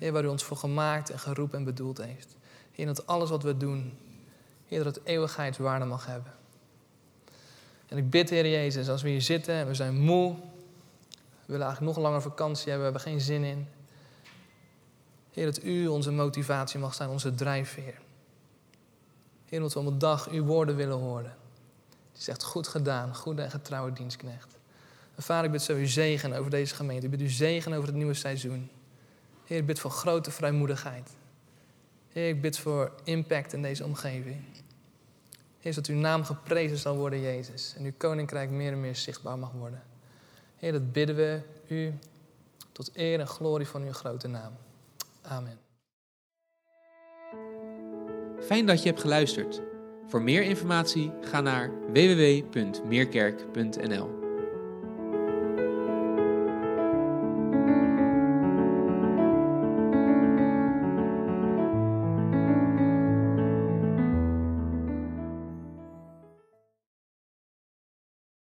Heer, 0.00 0.12
waar 0.12 0.24
u 0.24 0.26
ons 0.26 0.44
voor 0.44 0.56
gemaakt 0.56 1.10
en 1.10 1.18
geroepen 1.18 1.58
en 1.58 1.64
bedoeld 1.64 1.98
heeft. 1.98 2.36
Heer, 2.72 2.86
dat 2.86 3.06
alles 3.06 3.30
wat 3.30 3.42
we 3.42 3.56
doen, 3.56 3.98
Heer, 4.66 4.84
dat 4.84 4.94
het 4.94 5.04
eeuwigheidswaarde 5.04 5.84
mag 5.84 6.06
hebben. 6.06 6.32
En 7.88 7.96
ik 7.96 8.10
bid, 8.10 8.30
Heer 8.30 8.48
Jezus, 8.48 8.88
als 8.88 9.02
we 9.02 9.08
hier 9.08 9.22
zitten 9.22 9.54
en 9.54 9.66
we 9.66 9.74
zijn 9.74 10.00
moe, 10.00 10.34
we 11.14 11.46
willen 11.46 11.66
eigenlijk 11.66 11.96
nog 11.96 12.04
langer 12.04 12.22
vakantie 12.22 12.70
hebben, 12.70 12.92
we 12.92 12.92
hebben 12.92 13.12
geen 13.12 13.20
zin 13.20 13.44
in. 13.44 13.68
Heer, 15.32 15.44
dat 15.44 15.62
U 15.62 15.86
onze 15.86 16.10
motivatie 16.10 16.80
mag 16.80 16.94
zijn, 16.94 17.08
onze 17.08 17.34
drijfveer. 17.34 17.98
Heer, 19.44 19.60
dat 19.60 19.72
we 19.72 19.78
op 19.78 19.86
een 19.86 19.98
dag 19.98 20.28
Uw 20.28 20.44
woorden 20.44 20.76
willen 20.76 20.98
horen. 20.98 21.36
Die 22.12 22.22
zegt, 22.22 22.42
goed 22.42 22.68
gedaan, 22.68 23.14
goede 23.14 23.42
en 23.42 23.50
getrouwe 23.50 23.92
dienstknecht. 23.92 24.58
En 25.14 25.22
vader, 25.22 25.44
ik 25.44 25.50
bid 25.50 25.62
zo 25.62 25.76
U 25.76 25.86
zegen 25.86 26.32
over 26.32 26.50
deze 26.50 26.74
gemeente. 26.74 27.04
Ik 27.04 27.10
bid 27.10 27.20
U 27.20 27.28
zegen 27.28 27.72
over 27.72 27.86
het 27.86 27.96
nieuwe 27.96 28.14
seizoen. 28.14 28.70
Heer, 29.50 29.58
ik 29.58 29.66
bid 29.66 29.80
voor 29.80 29.90
grote 29.90 30.30
vrijmoedigheid. 30.30 31.10
Heer, 32.08 32.28
ik 32.28 32.40
bid 32.40 32.58
voor 32.58 32.92
impact 33.04 33.52
in 33.52 33.62
deze 33.62 33.84
omgeving. 33.84 34.36
Heer, 35.60 35.74
dat 35.74 35.86
uw 35.86 35.96
naam 35.96 36.24
geprezen 36.24 36.78
zal 36.78 36.96
worden, 36.96 37.20
Jezus. 37.20 37.74
En 37.76 37.84
uw 37.84 37.92
koninkrijk 37.96 38.50
meer 38.50 38.72
en 38.72 38.80
meer 38.80 38.96
zichtbaar 38.96 39.38
mag 39.38 39.52
worden. 39.52 39.82
Heer, 40.56 40.72
dat 40.72 40.92
bidden 40.92 41.16
we 41.16 41.40
u 41.68 41.94
tot 42.72 42.90
eer 42.94 43.20
en 43.20 43.26
glorie 43.26 43.66
van 43.66 43.82
uw 43.82 43.92
grote 43.92 44.28
naam. 44.28 44.52
Amen. 45.22 45.58
Fijn 48.40 48.66
dat 48.66 48.82
je 48.82 48.88
hebt 48.88 49.00
geluisterd. 49.00 49.60
Voor 50.06 50.22
meer 50.22 50.42
informatie 50.42 51.12
ga 51.20 51.40
naar 51.40 51.70
www.meerkerk.nl 51.92 54.19